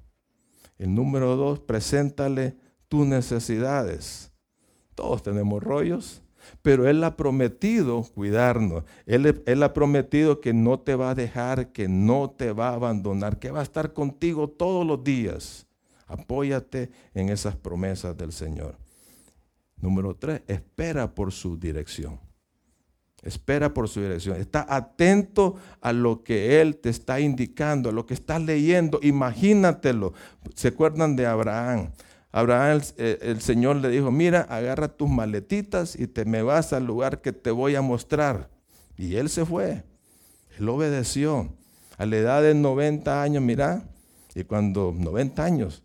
El 0.77 0.95
número 0.95 1.35
dos, 1.37 1.61
preséntale 1.61 2.59
tus 2.89 3.07
necesidades. 3.07 4.31
Todos 4.95 5.23
tenemos 5.23 5.63
rollos, 5.63 6.21
pero 6.61 6.87
Él 6.87 7.03
ha 7.05 7.17
prometido 7.17 8.03
cuidarnos. 8.15 8.85
Él, 9.07 9.43
él, 9.47 9.63
ha 9.63 9.73
prometido 9.73 10.43
que 10.43 10.53
no 10.53 10.79
te 10.79 10.95
va 10.95 11.13
a 11.13 11.15
dejar, 11.15 11.73
que 11.73 11.89
no 11.89 12.29
te 12.29 12.53
va 12.53 12.69
a 12.69 12.75
abandonar, 12.75 13.39
que 13.39 13.51
va 13.51 13.61
a 13.61 13.63
estar 13.63 13.95
contigo 13.95 14.51
todos 14.51 14.87
los 14.87 15.03
días. 15.03 15.67
Apóyate 16.07 16.91
en 17.15 17.31
esas 17.31 17.57
promesas 17.57 18.15
del 18.15 18.33
Señor. 18.33 18.77
Número 19.83 20.15
tres, 20.15 20.43
espera 20.47 21.13
por 21.13 21.33
su 21.33 21.59
dirección. 21.59 22.21
Espera 23.21 23.75
por 23.75 23.89
su 23.89 24.01
dirección. 24.01 24.37
Está 24.37 24.65
atento 24.69 25.57
a 25.81 25.93
lo 25.93 26.23
que 26.23 26.61
Él 26.61 26.77
te 26.77 26.89
está 26.89 27.19
indicando, 27.19 27.91
a 27.91 27.93
lo 27.93 28.07
que 28.07 28.15
estás 28.15 28.41
leyendo. 28.41 29.01
Imagínatelo. 29.03 30.15
¿Se 30.55 30.69
acuerdan 30.69 31.17
de 31.17 31.27
Abraham? 31.27 31.91
Abraham, 32.31 32.81
el, 32.97 33.41
Señor 33.41 33.77
le 33.77 33.91
dijo, 33.91 34.13
mira, 34.13 34.43
agarra 34.43 34.89
tus 34.89 35.11
maletitas 35.11 35.99
y 35.99 36.07
te 36.07 36.25
me 36.25 36.43
vas 36.43 36.73
al 36.73 36.87
lugar 36.87 37.21
que 37.21 37.33
te 37.33 37.51
voy 37.51 37.75
a 37.75 37.83
mostrar. 37.83 38.51
Y 38.97 39.17
él 39.17 39.29
se 39.29 39.45
fue. 39.45 39.83
Él 40.59 40.69
obedeció. 40.69 41.53
A 41.99 42.07
la 42.07 42.17
edad 42.17 42.43
de 42.43 42.55
90 42.55 43.21
años, 43.21 43.43
mira, 43.43 43.85
y 44.35 44.45
cuando 44.45 44.95
90 44.97 45.45
años, 45.45 45.83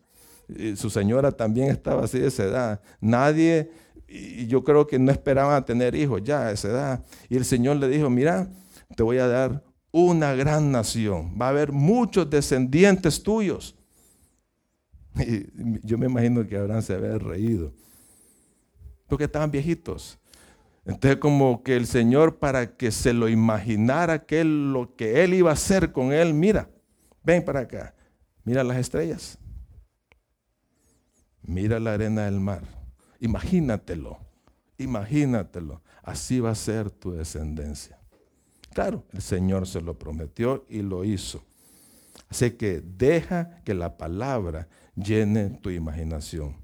su 0.75 0.89
señora 0.89 1.31
también 1.31 1.69
estaba 1.69 2.05
así 2.05 2.19
de 2.19 2.27
esa 2.27 2.43
edad. 2.43 2.81
Nadie 3.01 3.69
y 4.07 4.47
yo 4.47 4.63
creo 4.63 4.87
que 4.87 4.97
no 4.97 5.11
esperaban 5.11 5.65
tener 5.65 5.95
hijos 5.95 6.23
ya 6.23 6.47
a 6.47 6.51
esa 6.51 6.69
edad. 6.69 7.05
Y 7.29 7.35
el 7.35 7.45
Señor 7.45 7.77
le 7.77 7.89
dijo, 7.89 8.09
mira, 8.09 8.49
te 8.95 9.03
voy 9.03 9.17
a 9.17 9.27
dar 9.27 9.63
una 9.91 10.33
gran 10.33 10.71
nación. 10.71 11.35
Va 11.39 11.47
a 11.47 11.49
haber 11.49 11.71
muchos 11.71 12.29
descendientes 12.29 13.21
tuyos. 13.21 13.75
Y 15.19 15.47
yo 15.83 15.97
me 15.97 16.05
imagino 16.05 16.45
que 16.47 16.55
Abraham 16.55 16.83
se 16.83 16.93
había 16.93 17.17
reído. 17.17 17.73
Porque 19.07 19.23
estaban 19.23 19.49
viejitos. 19.49 20.19
Entonces 20.87 21.17
como 21.17 21.63
que 21.63 21.75
el 21.75 21.85
Señor 21.85 22.37
para 22.37 22.77
que 22.77 22.91
se 22.91 23.13
lo 23.13 23.27
imaginara 23.27 24.25
que 24.25 24.45
lo 24.45 24.95
que 24.95 25.23
él 25.23 25.33
iba 25.33 25.49
a 25.49 25.53
hacer 25.53 25.91
con 25.91 26.13
él, 26.13 26.33
mira, 26.33 26.69
ven 27.23 27.43
para 27.43 27.61
acá, 27.61 27.93
mira 28.45 28.63
las 28.63 28.77
estrellas, 28.77 29.37
mira 31.41 31.77
la 31.81 31.93
arena 31.93 32.23
del 32.23 32.39
mar, 32.39 32.61
Imagínatelo, 33.19 34.19
imagínatelo. 34.77 35.81
Así 36.03 36.39
va 36.39 36.51
a 36.51 36.55
ser 36.55 36.89
tu 36.89 37.11
descendencia. 37.11 37.99
Claro, 38.73 39.03
el 39.11 39.21
Señor 39.21 39.67
se 39.67 39.81
lo 39.81 39.97
prometió 39.97 40.65
y 40.69 40.81
lo 40.81 41.03
hizo. 41.03 41.43
Así 42.29 42.51
que 42.51 42.81
deja 42.81 43.61
que 43.63 43.73
la 43.73 43.97
palabra 43.97 44.67
llene 44.95 45.49
tu 45.49 45.69
imaginación. 45.69 46.55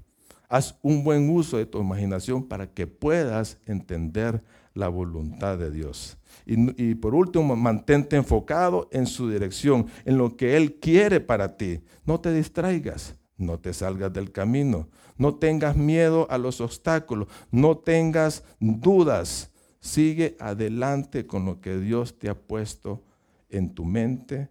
Haz 0.48 0.78
un 0.82 1.02
buen 1.02 1.28
uso 1.30 1.56
de 1.56 1.66
tu 1.66 1.80
imaginación 1.80 2.46
para 2.46 2.66
que 2.66 2.86
puedas 2.86 3.58
entender 3.66 4.42
la 4.74 4.88
voluntad 4.88 5.58
de 5.58 5.70
Dios. 5.70 6.16
Y, 6.46 6.90
y, 6.90 6.94
por 6.94 7.14
último, 7.14 7.56
mantente 7.56 8.16
enfocado 8.16 8.88
en 8.92 9.06
su 9.06 9.30
dirección, 9.30 9.86
en 10.04 10.18
lo 10.18 10.36
que 10.36 10.56
Él 10.56 10.74
quiere 10.74 11.20
para 11.20 11.56
ti. 11.56 11.80
No 12.04 12.20
te 12.20 12.32
distraigas, 12.32 13.16
no 13.36 13.58
te 13.58 13.72
salgas 13.72 14.12
del 14.12 14.32
camino. 14.32 14.88
No 15.16 15.36
tengas 15.36 15.76
miedo 15.76 16.26
a 16.30 16.38
los 16.38 16.60
obstáculos. 16.60 17.28
No 17.50 17.78
tengas 17.78 18.44
dudas. 18.60 19.50
Sigue 19.80 20.36
adelante 20.40 21.26
con 21.26 21.44
lo 21.44 21.60
que 21.60 21.78
Dios 21.78 22.18
te 22.18 22.28
ha 22.28 22.34
puesto 22.34 23.02
en 23.48 23.74
tu 23.74 23.84
mente, 23.84 24.48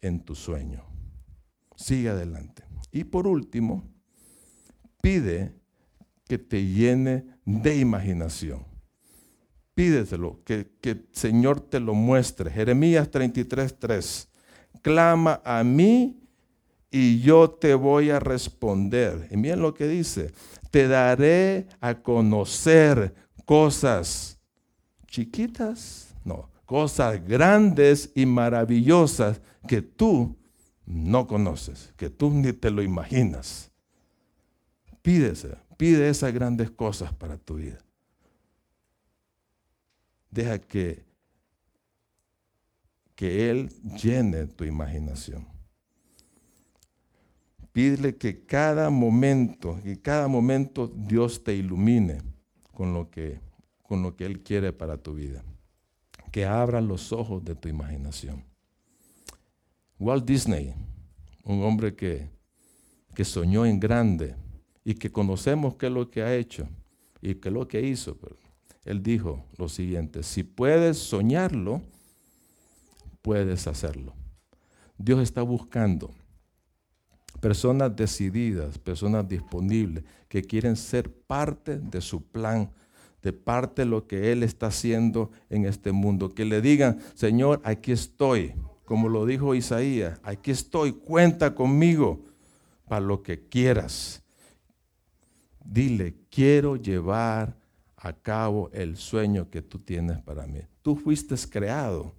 en 0.00 0.20
tu 0.20 0.34
sueño. 0.34 0.84
Sigue 1.76 2.10
adelante. 2.10 2.64
Y 2.92 3.04
por 3.04 3.26
último, 3.26 3.84
pide 5.00 5.54
que 6.26 6.38
te 6.38 6.64
llene 6.64 7.24
de 7.44 7.76
imaginación. 7.76 8.64
Pídetelo, 9.74 10.42
que, 10.44 10.72
que 10.80 10.90
el 10.90 11.08
Señor 11.12 11.60
te 11.60 11.80
lo 11.80 11.94
muestre. 11.94 12.50
Jeremías 12.50 13.10
33, 13.10 13.78
3. 13.78 14.28
Clama 14.82 15.40
a 15.44 15.62
mí 15.64 16.19
y 16.90 17.20
yo 17.20 17.50
te 17.50 17.74
voy 17.74 18.10
a 18.10 18.18
responder. 18.18 19.28
Y 19.30 19.36
miren 19.36 19.60
lo 19.60 19.74
que 19.74 19.86
dice, 19.86 20.32
te 20.70 20.88
daré 20.88 21.68
a 21.80 21.94
conocer 21.94 23.14
cosas 23.44 24.38
chiquitas, 25.06 26.14
no, 26.24 26.50
cosas 26.64 27.24
grandes 27.26 28.10
y 28.14 28.26
maravillosas 28.26 29.40
que 29.66 29.82
tú 29.82 30.36
no 30.86 31.26
conoces, 31.26 31.92
que 31.96 32.10
tú 32.10 32.30
ni 32.30 32.52
te 32.52 32.70
lo 32.70 32.82
imaginas. 32.82 33.70
Pídese, 35.02 35.56
pide 35.76 36.08
esas 36.08 36.32
grandes 36.32 36.70
cosas 36.70 37.12
para 37.14 37.38
tu 37.38 37.54
vida. 37.54 37.78
Deja 40.30 40.58
que, 40.60 41.04
que 43.14 43.50
Él 43.50 43.68
llene 44.00 44.46
tu 44.46 44.64
imaginación. 44.64 45.49
Pídele 47.80 48.14
que 48.14 48.44
cada 48.44 48.90
momento, 48.90 49.80
que 49.82 49.98
cada 49.98 50.28
momento 50.28 50.86
Dios 50.86 51.42
te 51.42 51.54
ilumine 51.54 52.20
con 52.74 52.92
lo 52.92 53.10
que, 53.10 53.40
con 53.80 54.02
lo 54.02 54.14
que 54.14 54.26
Él 54.26 54.42
quiere 54.42 54.74
para 54.74 54.98
tu 54.98 55.14
vida. 55.14 55.42
Que 56.30 56.44
abra 56.44 56.82
los 56.82 57.10
ojos 57.10 57.42
de 57.42 57.54
tu 57.54 57.70
imaginación. 57.70 58.44
Walt 59.98 60.26
Disney, 60.26 60.74
un 61.42 61.62
hombre 61.62 61.96
que, 61.96 62.28
que 63.14 63.24
soñó 63.24 63.64
en 63.64 63.80
grande 63.80 64.36
y 64.84 64.92
que 64.92 65.10
conocemos 65.10 65.76
qué 65.76 65.86
es 65.86 65.92
lo 65.92 66.10
que 66.10 66.22
ha 66.22 66.36
hecho 66.36 66.68
y 67.22 67.36
qué 67.36 67.48
es 67.48 67.54
lo 67.54 67.66
que 67.66 67.80
hizo. 67.80 68.18
Él 68.84 69.02
dijo 69.02 69.46
lo 69.56 69.70
siguiente, 69.70 70.22
si 70.22 70.42
puedes 70.42 70.98
soñarlo, 70.98 71.80
puedes 73.22 73.66
hacerlo. 73.66 74.12
Dios 74.98 75.22
está 75.22 75.40
buscando 75.40 76.10
personas 77.38 77.94
decididas, 77.94 78.78
personas 78.78 79.28
disponibles, 79.28 80.04
que 80.28 80.42
quieren 80.42 80.76
ser 80.76 81.12
parte 81.12 81.78
de 81.78 82.00
su 82.00 82.22
plan, 82.22 82.70
de 83.22 83.32
parte 83.32 83.82
de 83.82 83.86
lo 83.86 84.06
que 84.06 84.32
Él 84.32 84.42
está 84.42 84.66
haciendo 84.66 85.30
en 85.48 85.64
este 85.64 85.92
mundo. 85.92 86.30
Que 86.30 86.44
le 86.44 86.60
digan, 86.60 86.98
Señor, 87.14 87.60
aquí 87.64 87.92
estoy, 87.92 88.54
como 88.84 89.08
lo 89.08 89.26
dijo 89.26 89.54
Isaías, 89.54 90.18
aquí 90.22 90.50
estoy, 90.50 90.92
cuenta 90.92 91.54
conmigo 91.54 92.24
para 92.88 93.04
lo 93.04 93.22
que 93.22 93.48
quieras. 93.48 94.22
Dile, 95.64 96.16
quiero 96.30 96.76
llevar 96.76 97.56
a 97.96 98.12
cabo 98.12 98.70
el 98.72 98.96
sueño 98.96 99.50
que 99.50 99.62
tú 99.62 99.78
tienes 99.78 100.18
para 100.22 100.46
mí. 100.46 100.60
Tú 100.82 100.96
fuiste 100.96 101.34
creado 101.48 102.14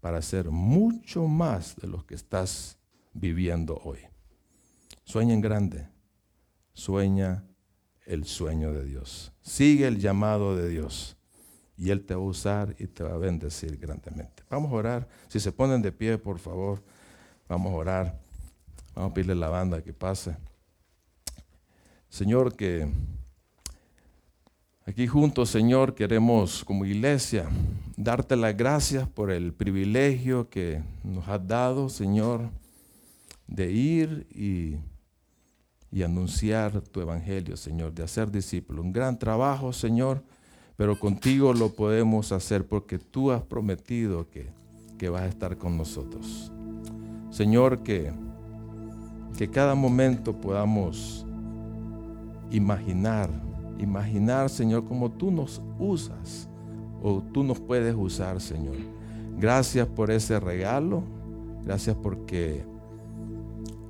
para 0.00 0.22
ser 0.22 0.50
mucho 0.50 1.26
más 1.26 1.76
de 1.76 1.88
lo 1.88 2.06
que 2.06 2.14
estás 2.14 2.77
viviendo 3.12 3.80
hoy. 3.84 3.98
Sueña 5.04 5.34
en 5.34 5.40
grande, 5.40 5.88
sueña 6.72 7.44
el 8.06 8.24
sueño 8.24 8.72
de 8.72 8.84
Dios. 8.84 9.32
Sigue 9.42 9.86
el 9.86 9.98
llamado 9.98 10.56
de 10.56 10.68
Dios 10.68 11.16
y 11.76 11.90
Él 11.90 12.04
te 12.04 12.14
va 12.14 12.22
a 12.22 12.24
usar 12.24 12.74
y 12.78 12.86
te 12.86 13.04
va 13.04 13.14
a 13.14 13.18
bendecir 13.18 13.78
grandemente. 13.78 14.42
Vamos 14.50 14.72
a 14.72 14.74
orar. 14.74 15.08
Si 15.28 15.38
se 15.38 15.52
ponen 15.52 15.80
de 15.82 15.92
pie, 15.92 16.18
por 16.18 16.38
favor, 16.38 16.82
vamos 17.48 17.72
a 17.72 17.76
orar. 17.76 18.20
Vamos 18.94 19.12
a 19.12 19.14
pedirle 19.14 19.34
a 19.34 19.36
la 19.36 19.48
banda 19.48 19.82
que 19.82 19.92
pase. 19.92 20.36
Señor, 22.08 22.56
que 22.56 22.88
aquí 24.86 25.06
juntos, 25.06 25.50
Señor, 25.50 25.94
queremos 25.94 26.64
como 26.64 26.84
iglesia 26.84 27.46
darte 27.96 28.34
las 28.36 28.56
gracias 28.56 29.08
por 29.08 29.30
el 29.30 29.52
privilegio 29.52 30.48
que 30.48 30.82
nos 31.04 31.28
has 31.28 31.46
dado, 31.46 31.88
Señor, 31.88 32.50
de 33.48 33.72
ir 33.72 34.26
y, 34.30 34.76
y 35.90 36.02
anunciar 36.02 36.80
tu 36.82 37.00
evangelio, 37.00 37.56
Señor, 37.56 37.92
de 37.92 38.04
hacer 38.04 38.30
discípulos. 38.30 38.84
Un 38.84 38.92
gran 38.92 39.18
trabajo, 39.18 39.72
Señor, 39.72 40.22
pero 40.76 40.98
contigo 40.98 41.52
lo 41.52 41.74
podemos 41.74 42.30
hacer 42.30 42.68
porque 42.68 42.98
tú 42.98 43.32
has 43.32 43.42
prometido 43.42 44.28
que, 44.30 44.50
que 44.96 45.08
vas 45.08 45.22
a 45.22 45.28
estar 45.28 45.56
con 45.56 45.76
nosotros. 45.76 46.52
Señor, 47.30 47.82
que, 47.82 48.12
que 49.36 49.50
cada 49.50 49.74
momento 49.74 50.38
podamos 50.40 51.26
imaginar, 52.50 53.30
imaginar, 53.78 54.50
Señor, 54.50 54.84
como 54.84 55.10
tú 55.10 55.30
nos 55.30 55.60
usas 55.78 56.48
o 57.02 57.22
tú 57.32 57.42
nos 57.42 57.60
puedes 57.60 57.94
usar, 57.96 58.40
Señor. 58.40 58.76
Gracias 59.38 59.86
por 59.86 60.10
ese 60.10 60.38
regalo. 60.40 61.02
Gracias 61.64 61.96
porque 61.96 62.64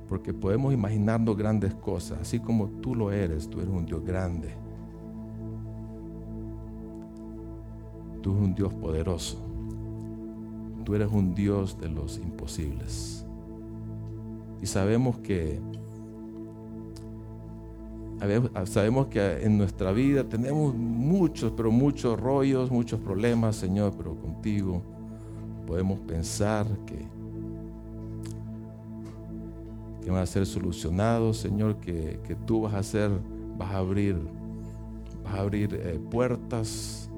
porque 0.09 0.33
podemos 0.33 0.73
imaginarnos 0.73 1.37
grandes 1.37 1.75
cosas, 1.75 2.19
así 2.21 2.39
como 2.39 2.67
tú 2.81 2.95
lo 2.95 3.11
eres, 3.11 3.47
tú 3.47 3.61
eres 3.61 3.71
un 3.71 3.85
Dios 3.85 4.03
grande. 4.03 4.55
Tú 8.23 8.31
eres 8.31 8.43
un 8.43 8.55
Dios 8.55 8.73
poderoso. 8.73 9.37
Tú 10.83 10.95
eres 10.95 11.11
un 11.11 11.35
Dios 11.35 11.79
de 11.79 11.89
los 11.89 12.17
imposibles. 12.17 13.23
Y 14.61 14.65
sabemos 14.65 15.19
que 15.19 15.61
Sabemos 18.65 19.07
que 19.07 19.45
en 19.45 19.57
nuestra 19.57 19.93
vida 19.93 20.25
tenemos 20.25 20.75
muchos, 20.75 21.53
pero 21.55 21.71
muchos 21.71 22.19
rollos, 22.19 22.69
muchos 22.69 22.99
problemas, 22.99 23.55
Señor, 23.55 23.93
pero 23.95 24.13
contigo 24.15 24.81
podemos 25.65 25.99
pensar 26.01 26.67
que, 26.85 27.07
que 30.09 30.13
van 30.13 30.23
a 30.23 30.25
ser 30.25 30.47
solucionados, 30.47 31.37
Señor, 31.37 31.75
que, 31.75 32.35
tú 32.47 32.61
vas 32.61 32.73
a 32.73 32.79
hacer, 32.79 33.11
vas 33.59 33.71
a 33.75 33.77
abrir, 33.77 34.17
vas 35.23 35.35
a 35.35 35.41
abrir 35.41 35.75
eh, 35.75 35.99
puertas, 36.09 37.11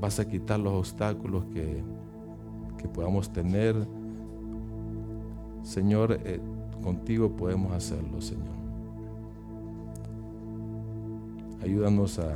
vas 0.00 0.18
a 0.18 0.28
quitar 0.28 0.58
los 0.58 0.72
obstáculos 0.72 1.44
que, 1.54 1.84
que 2.78 2.88
podamos 2.88 3.32
tener. 3.32 3.76
Señor, 5.62 6.18
eh, 6.24 6.40
contigo 6.82 7.36
podemos 7.36 7.70
hacerlo, 7.72 8.20
Señor. 8.20 8.56
Ayúdanos 11.62 12.18
a, 12.18 12.34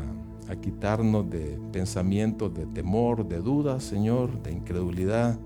quitarnos 0.60 1.28
de 1.28 1.58
pensamientos 1.72 2.54
de 2.54 2.66
temor, 2.66 3.26
de 3.26 3.40
dudas, 3.40 3.82
Señor, 3.82 4.40
de 4.40 4.52
incredulidad. 4.52 5.36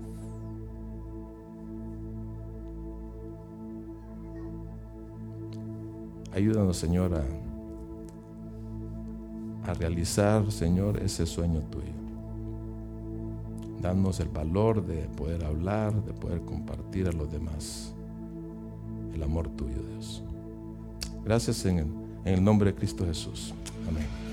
Ayúdanos, 6.37 6.77
Señor, 6.77 7.15
a, 7.15 7.25
a, 9.71 9.73
realizar, 9.73 10.51
Señor, 10.51 11.01
ese 11.01 11.25
sueño 11.25 11.61
tuyo. 11.61 11.87
Danos 13.81 14.19
el 14.19 14.29
valor 14.29 14.85
de 14.85 15.07
poder 15.07 15.43
hablar, 15.43 15.95
de 16.05 16.13
poder 16.13 16.41
compartir 16.41 17.07
a 17.07 17.11
los 17.11 17.31
demás 17.31 17.91
el 19.15 19.23
amor 19.23 19.49
tuyo, 19.49 19.81
Dios. 19.93 20.21
Gracias 21.25 21.65
en 21.65 21.79
el, 21.79 21.87
en 22.25 22.35
el 22.35 22.43
nombre 22.43 22.71
de 22.71 22.77
Cristo 22.77 23.03
Jesús. 23.03 23.55
Amén. 23.87 24.26